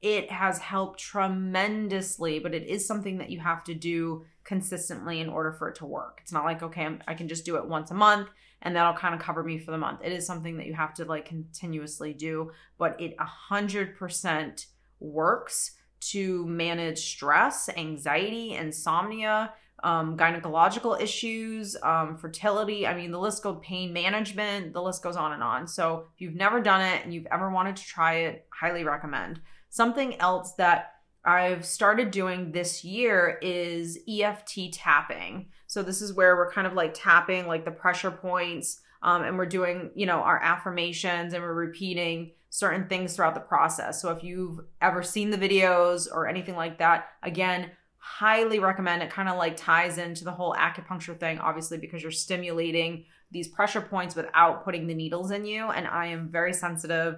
It 0.00 0.30
has 0.30 0.58
helped 0.58 1.00
tremendously, 1.00 2.38
but 2.38 2.54
it 2.54 2.66
is 2.66 2.86
something 2.86 3.18
that 3.18 3.30
you 3.30 3.40
have 3.40 3.64
to 3.64 3.74
do 3.74 4.24
consistently 4.44 5.20
in 5.20 5.28
order 5.28 5.52
for 5.52 5.68
it 5.68 5.76
to 5.76 5.86
work. 5.86 6.20
It's 6.22 6.32
not 6.32 6.44
like, 6.44 6.62
okay, 6.62 6.88
I 7.06 7.14
can 7.14 7.28
just 7.28 7.44
do 7.44 7.56
it 7.56 7.66
once 7.66 7.90
a 7.90 7.94
month 7.94 8.28
and 8.62 8.74
that'll 8.74 8.94
kind 8.94 9.14
of 9.14 9.20
cover 9.20 9.42
me 9.42 9.58
for 9.58 9.70
the 9.70 9.78
month. 9.78 10.00
It 10.02 10.12
is 10.12 10.26
something 10.26 10.56
that 10.56 10.66
you 10.66 10.74
have 10.74 10.94
to 10.94 11.04
like 11.04 11.26
continuously 11.26 12.14
do, 12.14 12.50
but 12.78 13.00
it 13.00 13.14
100% 13.50 14.66
works 15.00 15.72
to 16.10 16.46
manage 16.46 16.98
stress, 16.98 17.68
anxiety, 17.76 18.54
insomnia, 18.54 19.52
um, 19.82 20.16
gynecological 20.16 21.00
issues, 21.00 21.76
um, 21.82 22.16
fertility. 22.16 22.86
I 22.86 22.94
mean, 22.94 23.10
the 23.10 23.18
list 23.18 23.42
goes 23.42 23.58
pain 23.62 23.92
management, 23.92 24.72
the 24.72 24.82
list 24.82 25.02
goes 25.02 25.16
on 25.16 25.32
and 25.32 25.42
on. 25.42 25.66
So 25.66 26.06
if 26.14 26.20
you've 26.20 26.34
never 26.34 26.60
done 26.60 26.80
it 26.80 27.04
and 27.04 27.12
you've 27.12 27.26
ever 27.30 27.50
wanted 27.50 27.76
to 27.76 27.84
try 27.84 28.14
it, 28.14 28.46
highly 28.50 28.84
recommend. 28.84 29.40
Something 29.68 30.18
else 30.20 30.54
that 30.54 30.92
I've 31.24 31.64
started 31.64 32.10
doing 32.10 32.52
this 32.52 32.84
year 32.84 33.38
is 33.42 33.98
EFT 34.08 34.72
tapping. 34.72 35.48
So 35.66 35.82
this 35.82 36.00
is 36.02 36.12
where 36.12 36.36
we're 36.36 36.52
kind 36.52 36.66
of 36.66 36.74
like 36.74 36.92
tapping 36.94 37.46
like 37.46 37.64
the 37.64 37.70
pressure 37.70 38.10
points 38.10 38.80
um, 39.02 39.22
and 39.22 39.36
we're 39.36 39.46
doing, 39.46 39.90
you 39.94 40.06
know, 40.06 40.20
our 40.20 40.42
affirmations 40.42 41.34
and 41.34 41.42
we're 41.42 41.52
repeating 41.52 42.32
certain 42.54 42.86
things 42.86 43.16
throughout 43.16 43.34
the 43.34 43.40
process. 43.40 44.00
So 44.00 44.12
if 44.12 44.22
you've 44.22 44.60
ever 44.80 45.02
seen 45.02 45.30
the 45.30 45.36
videos 45.36 46.06
or 46.08 46.28
anything 46.28 46.54
like 46.54 46.78
that, 46.78 47.06
again, 47.24 47.72
highly 47.96 48.60
recommend 48.60 49.02
it. 49.02 49.10
Kind 49.10 49.28
of 49.28 49.36
like 49.36 49.56
ties 49.56 49.98
into 49.98 50.22
the 50.22 50.30
whole 50.30 50.54
acupuncture 50.54 51.18
thing 51.18 51.40
obviously 51.40 51.78
because 51.78 52.00
you're 52.00 52.12
stimulating 52.12 53.06
these 53.32 53.48
pressure 53.48 53.80
points 53.80 54.14
without 54.14 54.64
putting 54.64 54.86
the 54.86 54.94
needles 54.94 55.32
in 55.32 55.44
you. 55.44 55.70
And 55.70 55.88
I 55.88 56.06
am 56.06 56.28
very 56.28 56.52
sensitive. 56.52 57.16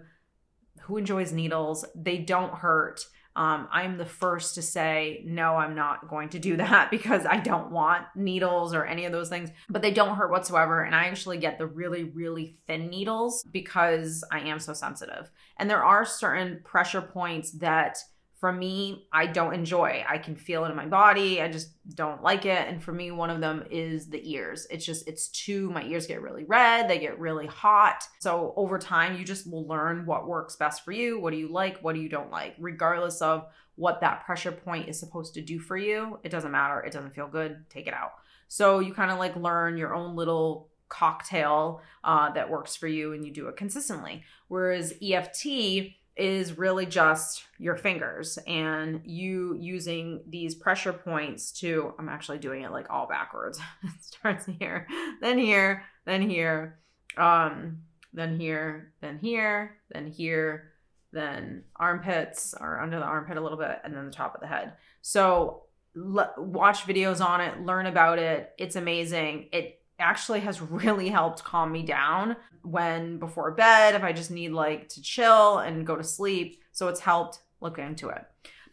Who 0.84 0.96
enjoys 0.96 1.32
needles? 1.32 1.84
They 1.94 2.16
don't 2.16 2.54
hurt 2.54 3.04
um, 3.36 3.68
I'm 3.70 3.98
the 3.98 4.06
first 4.06 4.54
to 4.54 4.62
say, 4.62 5.22
no, 5.26 5.56
I'm 5.56 5.74
not 5.74 6.08
going 6.08 6.30
to 6.30 6.38
do 6.38 6.56
that 6.56 6.90
because 6.90 7.26
I 7.26 7.38
don't 7.38 7.70
want 7.70 8.06
needles 8.16 8.74
or 8.74 8.84
any 8.84 9.04
of 9.04 9.12
those 9.12 9.28
things, 9.28 9.50
but 9.68 9.82
they 9.82 9.90
don't 9.90 10.16
hurt 10.16 10.30
whatsoever. 10.30 10.82
And 10.82 10.94
I 10.94 11.04
actually 11.04 11.36
get 11.36 11.58
the 11.58 11.66
really, 11.66 12.04
really 12.04 12.56
thin 12.66 12.88
needles 12.88 13.44
because 13.52 14.24
I 14.32 14.40
am 14.40 14.58
so 14.58 14.72
sensitive. 14.72 15.30
And 15.58 15.68
there 15.68 15.84
are 15.84 16.04
certain 16.04 16.60
pressure 16.64 17.02
points 17.02 17.52
that 17.52 17.98
for 18.38 18.52
me, 18.52 19.08
I 19.12 19.26
don't 19.26 19.54
enjoy. 19.54 20.04
I 20.06 20.18
can 20.18 20.36
feel 20.36 20.64
it 20.66 20.70
in 20.70 20.76
my 20.76 20.84
body. 20.84 21.40
I 21.40 21.50
just 21.50 21.70
don't 21.94 22.22
like 22.22 22.44
it. 22.44 22.68
And 22.68 22.82
for 22.82 22.92
me, 22.92 23.10
one 23.10 23.30
of 23.30 23.40
them 23.40 23.64
is 23.70 24.10
the 24.10 24.30
ears. 24.30 24.66
It's 24.70 24.84
just, 24.84 25.08
it's 25.08 25.28
too, 25.28 25.70
my 25.70 25.82
ears 25.84 26.06
get 26.06 26.20
really 26.20 26.44
red. 26.44 26.88
They 26.88 26.98
get 26.98 27.18
really 27.18 27.46
hot. 27.46 28.04
So 28.20 28.52
over 28.54 28.78
time, 28.78 29.16
you 29.16 29.24
just 29.24 29.50
will 29.50 29.66
learn 29.66 30.04
what 30.04 30.28
works 30.28 30.56
best 30.56 30.84
for 30.84 30.92
you. 30.92 31.18
What 31.18 31.30
do 31.30 31.38
you 31.38 31.48
like? 31.48 31.78
What 31.78 31.94
do 31.94 32.00
you 32.02 32.10
don't 32.10 32.30
like? 32.30 32.56
Regardless 32.58 33.22
of 33.22 33.46
what 33.76 34.02
that 34.02 34.26
pressure 34.26 34.52
point 34.52 34.88
is 34.88 35.00
supposed 35.00 35.32
to 35.34 35.40
do 35.40 35.58
for 35.58 35.76
you, 35.78 36.18
it 36.22 36.28
doesn't 36.28 36.52
matter. 36.52 36.80
It 36.80 36.92
doesn't 36.92 37.14
feel 37.14 37.28
good. 37.28 37.64
Take 37.70 37.86
it 37.86 37.94
out. 37.94 38.12
So 38.48 38.80
you 38.80 38.92
kind 38.92 39.10
of 39.10 39.18
like 39.18 39.34
learn 39.36 39.78
your 39.78 39.94
own 39.94 40.14
little 40.14 40.68
cocktail 40.88 41.80
uh, 42.04 42.30
that 42.32 42.50
works 42.50 42.76
for 42.76 42.86
you 42.86 43.12
and 43.12 43.24
you 43.24 43.32
do 43.32 43.48
it 43.48 43.56
consistently. 43.56 44.24
Whereas 44.48 44.94
EFT, 45.02 45.94
is 46.16 46.56
really 46.56 46.86
just 46.86 47.44
your 47.58 47.76
fingers 47.76 48.38
and 48.46 49.02
you 49.04 49.54
using 49.60 50.22
these 50.26 50.54
pressure 50.54 50.92
points 50.92 51.52
to 51.52 51.92
I'm 51.98 52.08
actually 52.08 52.38
doing 52.38 52.62
it 52.62 52.72
like 52.72 52.86
all 52.88 53.06
backwards. 53.06 53.58
it 53.82 53.90
starts 54.00 54.46
here, 54.46 54.86
then 55.20 55.38
here, 55.38 55.84
then 56.06 56.28
here, 56.28 56.78
um, 57.18 57.82
then 58.14 58.40
here, 58.40 58.92
then 59.00 59.18
here, 59.18 59.76
then 59.90 60.06
here, 60.06 60.72
then 61.12 61.64
armpits 61.76 62.54
or 62.58 62.80
under 62.80 62.98
the 62.98 63.04
armpit 63.04 63.36
a 63.36 63.40
little 63.40 63.58
bit, 63.58 63.78
and 63.84 63.94
then 63.94 64.06
the 64.06 64.12
top 64.12 64.34
of 64.34 64.40
the 64.40 64.46
head. 64.46 64.72
So 65.02 65.64
l- 65.96 66.34
watch 66.38 66.86
videos 66.86 67.24
on 67.24 67.40
it, 67.40 67.60
learn 67.60 67.86
about 67.86 68.18
it. 68.18 68.52
It's 68.58 68.76
amazing. 68.76 69.48
It 69.52 69.80
actually 69.98 70.40
has 70.40 70.60
really 70.60 71.08
helped 71.08 71.44
calm 71.44 71.72
me 71.72 71.82
down 71.82 72.36
when 72.62 73.18
before 73.18 73.50
bed 73.52 73.94
if 73.94 74.02
I 74.02 74.12
just 74.12 74.30
need 74.30 74.52
like 74.52 74.88
to 74.90 75.02
chill 75.02 75.58
and 75.58 75.86
go 75.86 75.96
to 75.96 76.04
sleep. 76.04 76.62
So 76.72 76.88
it's 76.88 77.00
helped 77.00 77.40
look 77.60 77.78
into 77.78 78.08
it. 78.08 78.24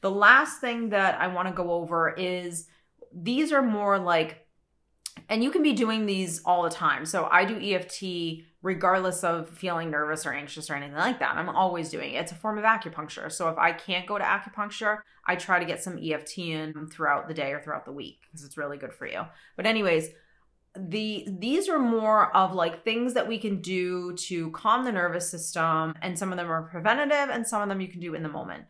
The 0.02 0.12
last 0.12 0.60
thing 0.60 0.90
that 0.90 1.20
I 1.20 1.28
want 1.28 1.48
to 1.48 1.54
go 1.54 1.72
over 1.72 2.14
is 2.14 2.68
these 3.14 3.52
are 3.52 3.62
more 3.62 4.00
like 4.00 4.40
and 5.30 5.44
you 5.44 5.52
can 5.52 5.62
be 5.62 5.74
doing 5.74 6.06
these 6.06 6.42
all 6.44 6.64
the 6.64 6.70
time. 6.70 7.06
So 7.06 7.28
I 7.32 7.46
do 7.46 7.60
EFT 7.60 8.44
regardless 8.64 9.24
of 9.24 9.50
feeling 9.50 9.92
nervous 9.92 10.26
or 10.26 10.34
anxious 10.34 10.70
or 10.70 10.76
anything 10.76 10.96
like 10.96 11.20
that. 11.20 11.36
I'm 11.36 11.50
always 11.50 11.90
doing 11.90 12.14
it. 12.14 12.18
It's 12.18 12.32
a 12.32 12.36
form 12.36 12.58
of 12.58 12.64
acupuncture. 12.64 13.32
So 13.32 13.50
if 13.50 13.58
I 13.58 13.74
can't 13.74 14.08
go 14.08 14.18
to 14.18 14.24
acupuncture, 14.24 15.00
I 15.26 15.36
try 15.36 15.60
to 15.60 15.66
get 15.66 15.84
some 15.84 16.00
EFT 16.02 16.38
in 16.40 16.88
throughout 16.88 17.28
the 17.28 17.34
day 17.34 17.52
or 17.52 17.62
throughout 17.62 17.86
the 17.86 17.92
week 17.92 18.22
because 18.22 18.46
it's 18.46 18.58
really 18.58 18.78
good 18.78 18.94
for 18.94 19.06
you. 19.06 19.22
But 19.56 19.66
anyways, 19.66 20.10
the 20.76 21.28
these 21.40 21.70
are 21.70 21.80
more 21.80 22.36
of 22.36 22.54
like 22.54 22.84
things 22.84 23.14
that 23.14 23.28
we 23.28 23.38
can 23.38 23.62
do 23.62 24.14
to 24.16 24.50
calm 24.52 24.84
the 24.84 24.92
nervous 24.92 25.30
system 25.30 25.94
and 26.02 26.18
some 26.18 26.32
of 26.32 26.38
them 26.38 26.52
are 26.52 26.64
preventative 26.64 27.30
and 27.30 27.48
some 27.48 27.62
of 27.62 27.70
them 27.70 27.80
you 27.80 27.88
can 27.88 28.00
do 28.00 28.16
in 28.16 28.24
the 28.24 28.30
moment. 28.30 28.66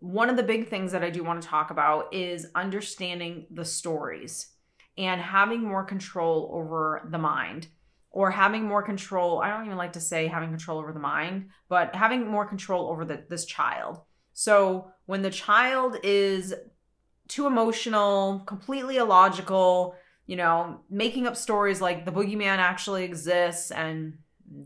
One 0.00 0.28
of 0.28 0.36
the 0.36 0.42
big 0.42 0.68
things 0.68 0.92
that 0.92 1.04
i 1.04 1.10
do 1.10 1.22
want 1.22 1.40
to 1.40 1.48
talk 1.48 1.70
about 1.70 2.12
is 2.12 2.46
understanding 2.54 3.46
the 3.50 3.64
stories 3.64 4.48
and 4.98 5.20
having 5.20 5.62
more 5.62 5.84
control 5.84 6.50
over 6.52 7.06
the 7.10 7.18
mind 7.18 7.68
or 8.10 8.30
having 8.30 8.64
more 8.64 8.82
control 8.82 9.40
i 9.40 9.48
don't 9.48 9.66
even 9.66 9.76
like 9.76 9.92
to 9.92 10.00
say 10.00 10.26
having 10.26 10.48
control 10.48 10.78
over 10.78 10.92
the 10.92 10.98
mind 10.98 11.48
but 11.68 11.94
having 11.94 12.26
more 12.26 12.46
control 12.46 12.88
over 12.90 13.04
the, 13.04 13.24
this 13.28 13.44
child. 13.44 14.00
So 14.32 14.90
when 15.06 15.22
the 15.22 15.30
child 15.30 15.96
is 16.02 16.54
too 17.28 17.46
emotional 17.46 18.40
completely 18.46 18.96
illogical 18.96 19.96
you 20.26 20.36
know, 20.36 20.80
making 20.90 21.26
up 21.26 21.36
stories 21.36 21.80
like 21.80 22.04
the 22.04 22.12
boogeyman 22.12 22.58
actually 22.58 23.04
exists 23.04 23.70
and 23.70 24.18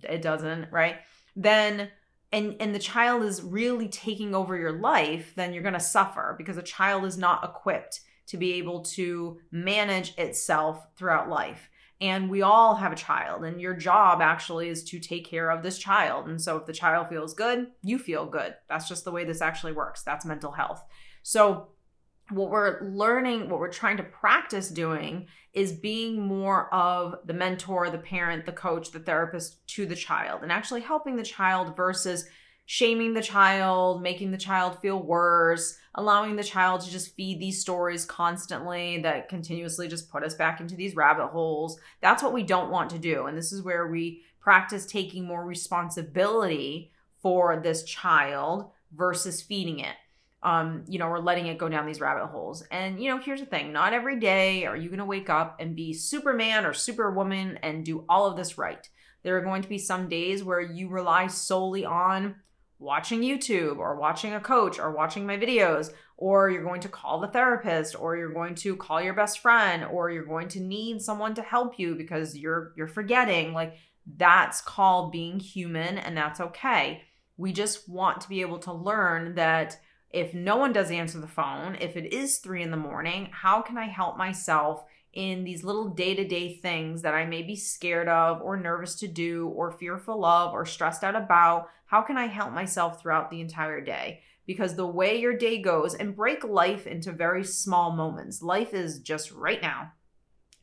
it 0.03 0.23
doesn't, 0.23 0.71
right? 0.71 0.97
Then 1.37 1.91
and 2.33 2.57
and 2.61 2.75
the 2.75 2.79
child 2.79 3.23
is 3.23 3.43
really 3.43 3.89
taking 3.89 4.35
over 4.35 4.57
your 4.57 4.73
life, 4.73 5.33
then 5.37 5.53
you're 5.53 5.63
going 5.63 5.75
to 5.75 5.81
suffer 5.81 6.35
because 6.39 6.57
a 6.57 6.63
child 6.63 7.05
is 7.05 7.19
not 7.19 7.45
equipped 7.45 8.01
to 8.29 8.37
be 8.37 8.55
able 8.55 8.83
to 8.83 9.39
manage 9.51 10.17
itself 10.17 10.87
throughout 10.97 11.29
life. 11.29 11.69
And 12.01 12.31
we 12.31 12.41
all 12.41 12.77
have 12.77 12.93
a 12.93 12.97
child, 12.97 13.45
and 13.45 13.61
your 13.61 13.75
job 13.75 14.23
actually 14.23 14.71
is 14.71 14.85
to 14.85 14.99
take 14.99 15.27
care 15.27 15.51
of 15.51 15.63
this 15.63 15.77
child. 15.77 16.29
And 16.29 16.41
so, 16.41 16.57
if 16.57 16.65
the 16.65 16.73
child 16.73 17.09
feels 17.11 17.35
good, 17.35 17.67
you 17.83 17.99
feel 17.99 18.25
good. 18.25 18.55
That's 18.71 18.89
just 18.89 19.05
the 19.05 19.11
way 19.11 19.25
this 19.25 19.43
actually 19.43 19.73
works. 19.73 20.03
That's 20.03 20.25
mental 20.25 20.53
health. 20.53 20.83
So, 21.23 21.69
what 22.31 22.51
we're 22.51 22.81
learning, 22.83 23.49
what 23.49 23.61
we're 23.61 23.73
trying 23.73 23.97
to 23.99 24.03
practice 24.03 24.69
doing 24.69 25.27
is 25.53 25.73
being 25.73 26.21
more 26.21 26.73
of 26.73 27.17
the 27.25 27.35
mentor, 27.35 27.91
the 27.91 27.99
parent, 27.99 28.47
the 28.47 28.53
coach, 28.53 28.91
the 28.93 29.01
therapist 29.01 29.67
to 29.69 29.87
the 29.87 29.97
child 29.97 30.43
and 30.43 30.53
actually 30.53 30.81
helping 30.81 31.17
the 31.17 31.23
child 31.23 31.77
versus 31.77 32.27
shaming 32.67 33.15
the 33.15 33.23
child, 33.23 34.01
making 34.01 34.31
the 34.31 34.39
child 34.39 34.79
feel 34.81 35.03
worse, 35.03 35.77
allowing 35.97 36.37
the 36.37 36.45
child 36.45 36.81
to 36.81 36.91
just 36.91 37.17
feed 37.17 37.41
these 37.41 37.61
stories 37.61 38.05
constantly 38.05 39.01
that 39.03 39.29
continuously 39.29 39.89
just 39.89 40.09
put 40.09 40.23
us 40.23 40.35
back 40.35 40.61
into 40.61 40.77
these 40.77 40.95
rabbit 40.95 41.27
holes. 41.29 41.81
That's 42.01 42.23
what 42.23 42.33
we 42.33 42.45
don't 42.45 42.71
want 42.71 42.91
to 42.91 42.99
do. 42.99 43.27
And 43.27 43.37
this 43.37 43.51
is 43.51 43.63
where 43.63 43.89
we 43.89 44.23
practice 44.39 44.87
taking 44.87 45.25
more 45.25 45.45
responsibility 45.45 46.93
for 47.21 47.61
this 47.61 47.83
child 47.83 48.71
versus 48.93 49.43
feeding 49.43 49.81
it 49.81 49.97
um, 50.43 50.85
you 50.89 50.99
know, 50.99 51.09
we're 51.09 51.19
letting 51.19 51.47
it 51.47 51.59
go 51.59 51.69
down 51.69 51.87
these 51.87 52.01
rabbit 52.01 52.27
holes. 52.27 52.63
And, 52.71 53.03
you 53.03 53.11
know, 53.11 53.19
here's 53.19 53.41
the 53.41 53.47
thing 53.47 53.73
not 53.73 53.93
every 53.93 54.19
day 54.19 54.65
are 54.65 54.77
you 54.77 54.89
going 54.89 54.99
to 54.99 55.05
wake 55.05 55.29
up 55.29 55.57
and 55.61 55.77
be 55.77 55.93
Superman 55.93 56.65
or 56.65 56.73
Superwoman 56.73 57.59
and 57.63 57.85
do 57.85 58.05
all 58.09 58.27
of 58.27 58.37
this 58.37 58.57
right. 58.57 58.89
There 59.23 59.37
are 59.37 59.43
going 59.43 59.63
to 59.63 59.69
be 59.69 59.79
some 59.79 60.09
days 60.09 60.43
where 60.43 60.61
you 60.61 60.89
rely 60.89 61.27
solely 61.27 61.85
on 61.85 62.37
watching 62.79 63.21
YouTube 63.21 63.77
or 63.77 63.97
watching 63.97 64.33
a 64.33 64.41
coach 64.41 64.79
or 64.79 64.91
watching 64.91 65.27
my 65.27 65.37
videos, 65.37 65.93
or 66.17 66.49
you're 66.49 66.65
going 66.65 66.81
to 66.81 66.89
call 66.89 67.21
the 67.21 67.29
therapist 67.29 67.95
or 68.01 68.17
you're 68.17 68.33
going 68.33 68.55
to 68.55 68.77
call 68.77 69.03
your 69.03 69.13
best 69.13 69.41
friend 69.41 69.85
or 69.85 70.11
you're 70.11 70.25
going 70.25 70.49
to 70.49 70.61
need 70.61 71.03
someone 71.03 71.35
to 71.35 71.43
help 71.43 71.79
you 71.79 71.95
because 71.95 72.37
you're 72.37 72.73
you're 72.77 72.89
forgetting. 72.89 73.53
Like 73.53 73.75
that's 74.17 74.63
called 74.63 75.13
being 75.13 75.39
human 75.39 75.99
and 75.99 76.17
that's 76.17 76.41
okay. 76.41 77.03
We 77.37 77.53
just 77.53 77.89
want 77.89 78.23
to 78.23 78.29
be 78.29 78.41
able 78.41 78.59
to 78.61 78.73
learn 78.73 79.35
that 79.35 79.79
if 80.11 80.35
no 80.35 80.57
one 80.57 80.73
does 80.73 80.91
answer 80.91 81.21
the 81.21 81.29
phone, 81.29 81.77
if 81.81 81.97
it 81.97 82.13
is 82.13 82.39
three 82.39 82.63
in 82.63 82.71
the 82.71 82.77
morning, 82.77 83.29
how 83.31 83.63
can 83.63 83.79
I 83.79 83.87
help 83.87 84.17
myself 84.17 84.85
in 85.13 85.45
these 85.45 85.65
little 85.65 85.89
day 85.89 86.15
to 86.15 86.27
day 86.27 86.57
things 86.57 87.03
that 87.03 87.15
I 87.15 87.27
may 87.27 87.43
be 87.43 87.57
scared 87.57 88.09
of, 88.09 88.43
or 88.43 88.57
nervous 88.57 88.97
to 88.97 89.09
do, 89.09 89.49
or 89.49 89.71
fearful 89.71 90.25
of, 90.25 90.53
or 90.53 90.67
stressed 90.67 91.05
out 91.05 91.15
about? 91.15 91.69
How 91.87 92.03
can 92.03 92.17
I 92.17 92.27
help 92.27 92.53
myself 92.53 93.01
throughout 93.01 93.31
the 93.31 93.41
entire 93.41 93.81
day? 93.81 94.21
Because 94.47 94.75
the 94.75 94.87
way 94.87 95.21
your 95.21 95.37
day 95.37 95.63
goes, 95.63 95.95
and 95.95 96.17
break 96.17 96.43
life 96.43 96.87
into 96.87 97.13
very 97.13 97.45
small 97.45 97.93
moments. 97.93 98.43
Life 98.43 98.75
is 98.75 98.99
just 98.99 99.31
right 99.31 99.63
now, 99.63 99.93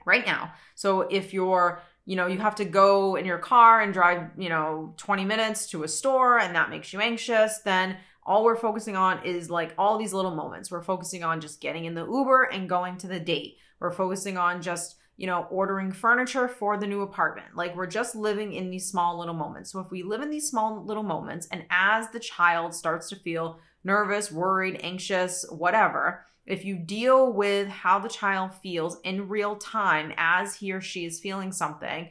right 0.06 0.26
now. 0.26 0.52
So 0.76 1.02
if 1.02 1.34
you're 1.34 1.82
you 2.08 2.16
know, 2.16 2.28
you 2.28 2.38
have 2.40 2.56
to 2.56 2.64
go 2.64 3.18
in 3.18 3.26
your 3.26 3.38
car 3.38 3.82
and 3.82 3.94
drive, 3.94 4.30
you 4.38 4.48
know, 4.48 4.94
20 4.96 5.26
minutes 5.26 5.68
to 5.68 5.84
a 5.84 5.90
store 5.90 6.40
and 6.40 6.56
that 6.56 6.70
makes 6.70 6.94
you 6.94 7.02
anxious, 7.02 7.60
then 7.66 7.98
all 8.28 8.44
we're 8.44 8.58
focusing 8.58 8.98
on 8.98 9.26
is 9.26 9.50
like 9.50 9.74
all 9.78 9.98
these 9.98 10.14
little 10.14 10.36
moments. 10.36 10.70
We're 10.70 10.84
focusing 10.84 11.24
on 11.24 11.40
just 11.40 11.62
getting 11.62 11.86
in 11.86 11.96
the 11.96 12.06
Uber 12.06 12.44
and 12.44 12.68
going 12.68 12.98
to 12.98 13.08
the 13.08 13.22
date. 13.22 13.58
We're 13.80 13.92
focusing 13.92 14.38
on 14.38 14.62
just, 14.62 14.98
you 15.16 15.28
know, 15.28 15.48
ordering 15.50 15.94
furniture 15.94 16.50
for 16.50 16.78
the 16.78 16.88
new 16.88 17.02
apartment. 17.02 17.56
Like 17.56 17.76
we're 17.76 17.88
just 17.88 18.16
living 18.16 18.52
in 18.52 18.70
these 18.70 18.90
small 18.90 19.18
little 19.18 19.34
moments. 19.34 19.72
So 19.72 19.80
if 19.80 19.90
we 19.90 20.04
live 20.04 20.22
in 20.22 20.30
these 20.30 20.50
small 20.50 20.84
little 20.86 21.04
moments 21.04 21.48
and 21.52 21.64
as 21.70 22.10
the 22.10 22.20
child 22.20 22.76
starts 22.76 23.08
to 23.10 23.16
feel 23.16 23.60
nervous, 23.86 24.30
worried, 24.30 24.82
anxious, 24.84 25.46
whatever, 25.50 26.26
if 26.46 26.66
you 26.66 26.78
deal 26.78 27.32
with 27.32 27.70
how 27.70 27.98
the 28.00 28.10
child 28.10 28.54
feels 28.54 29.00
in 29.06 29.30
real 29.30 29.56
time 29.56 30.14
as 30.18 30.56
he 30.56 30.74
or 30.74 30.82
she 30.82 31.06
is 31.06 31.20
feeling 31.20 31.54
something, 31.54 32.10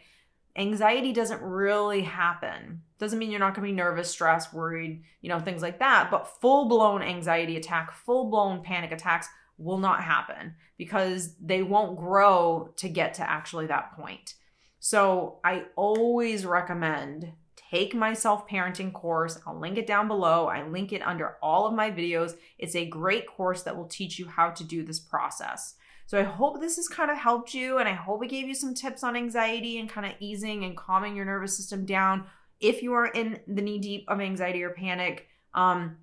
anxiety 0.57 1.13
doesn't 1.13 1.43
really 1.43 2.03
happen. 2.03 2.83
Doesn't 2.99 3.19
mean 3.19 3.31
you're 3.31 3.41
not 3.41 3.55
going 3.55 3.67
to 3.67 3.73
be 3.73 3.77
nervous, 3.77 4.11
stressed, 4.11 4.55
worried, 4.55 5.03
you 5.21 5.29
know, 5.29 5.39
things 5.39 5.63
like 5.63 5.79
that, 5.81 6.11
but 6.11 6.41
full-blown 6.41 7.03
anxiety 7.03 7.57
attack, 7.57 7.93
full-blown 7.93 8.63
panic 8.63 8.93
attacks 8.93 9.29
will 9.59 9.79
not 9.79 10.03
happen 10.03 10.55
because 10.79 11.35
they 11.37 11.63
won't 11.63 11.99
grow 11.99 12.73
to 12.77 12.89
get 12.89 13.15
to 13.15 13.29
actually 13.29 13.67
that 13.67 13.97
point. 13.97 14.35
So 14.79 15.41
I 15.45 15.65
always 15.77 16.47
recommend 16.47 17.33
take 17.71 17.95
my 17.95 18.15
self 18.15 18.49
parenting 18.49 18.93
course. 18.93 19.41
I'll 19.47 19.59
link 19.59 19.79
it 19.79 19.87
down 19.87 20.09
below. 20.09 20.47
I 20.47 20.67
link 20.67 20.93
it 20.93 21.03
under 21.03 21.37
all 21.43 21.67
of 21.67 21.75
my 21.75 21.91
videos. 21.91 22.37
It's 22.59 22.77
a 22.77 22.87
great 22.87 23.27
course 23.27 23.63
that 23.63 23.77
will 23.77 23.87
teach 23.89 24.19
you 24.19 24.29
how 24.29 24.51
to 24.51 24.65
do 24.65 24.85
this 24.85 25.01
process. 25.01 25.75
So 26.07 26.19
I 26.19 26.23
hope 26.23 26.61
this 26.61 26.77
has 26.77 26.89
kind 26.89 27.11
of 27.11 27.19
helped 27.19 27.53
you 27.53 27.79
and 27.79 27.89
I 27.89 27.93
hope 27.93 28.25
it 28.25 28.31
gave 28.31 28.47
you 28.47 28.55
some 28.55 28.75
tips 28.75 29.03
on 29.03 29.17
anxiety 29.17 29.79
and 29.79 29.89
kind 29.89 30.07
of 30.07 30.13
easing 30.21 30.65
and 30.65 30.77
calming 30.77 31.17
your 31.17 31.25
nervous 31.25 31.57
system 31.57 31.85
down 31.85 32.27
if 32.61 32.83
you 32.83 32.93
are 32.95 33.07
in 33.07 33.41
the 33.49 33.61
knee 33.61 33.79
deep 33.79 34.05
of 34.09 34.21
anxiety 34.21 34.63
or 34.63 34.71
panic. 34.71 35.29
Um, 35.53 35.97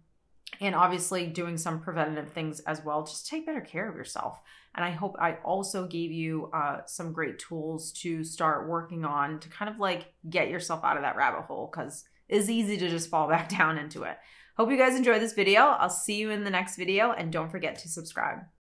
and 0.60 0.76
obviously 0.76 1.28
doing 1.28 1.58
some 1.58 1.80
preventative 1.80 2.32
things 2.32 2.60
as 2.62 2.84
well. 2.84 3.04
Just 3.04 3.28
take 3.28 3.46
better 3.46 3.62
care 3.62 3.90
of 3.90 3.96
yourself. 3.96 4.40
And 4.76 4.84
I 4.84 4.92
hope 4.92 5.16
I 5.20 5.38
also 5.44 5.88
gave 5.88 6.12
you 6.12 6.50
uh, 6.54 6.80
some 6.86 7.14
great 7.14 7.40
tools 7.40 7.92
to 7.94 8.24
start 8.24 8.68
working 8.68 9.06
on 9.06 9.40
to 9.40 9.50
kind 9.50 9.70
of 9.70 9.80
like 9.80 10.14
get 10.30 10.50
yourself 10.50 10.84
out 10.84 10.98
of 10.98 11.04
that 11.04 11.16
rabbit 11.16 11.44
hole 11.44 11.70
because 11.72 12.06
it's 12.30 12.50
easy 12.50 12.78
to 12.78 12.90
just 12.90 13.10
fall 13.10 13.28
back 13.30 13.50
down 13.50 13.78
into 13.78 14.04
it. 14.04 14.18
Hope 14.58 14.70
you 14.70 14.78
guys 14.78 14.96
enjoyed 14.96 15.22
this 15.22 15.34
video. 15.34 15.62
I'll 15.62 15.90
see 15.90 16.16
you 16.16 16.30
in 16.30 16.44
the 16.44 16.52
next 16.52 16.76
video 16.76 17.12
and 17.12 17.32
don't 17.32 17.50
forget 17.50 17.80
to 17.80 17.90
subscribe. 17.90 18.40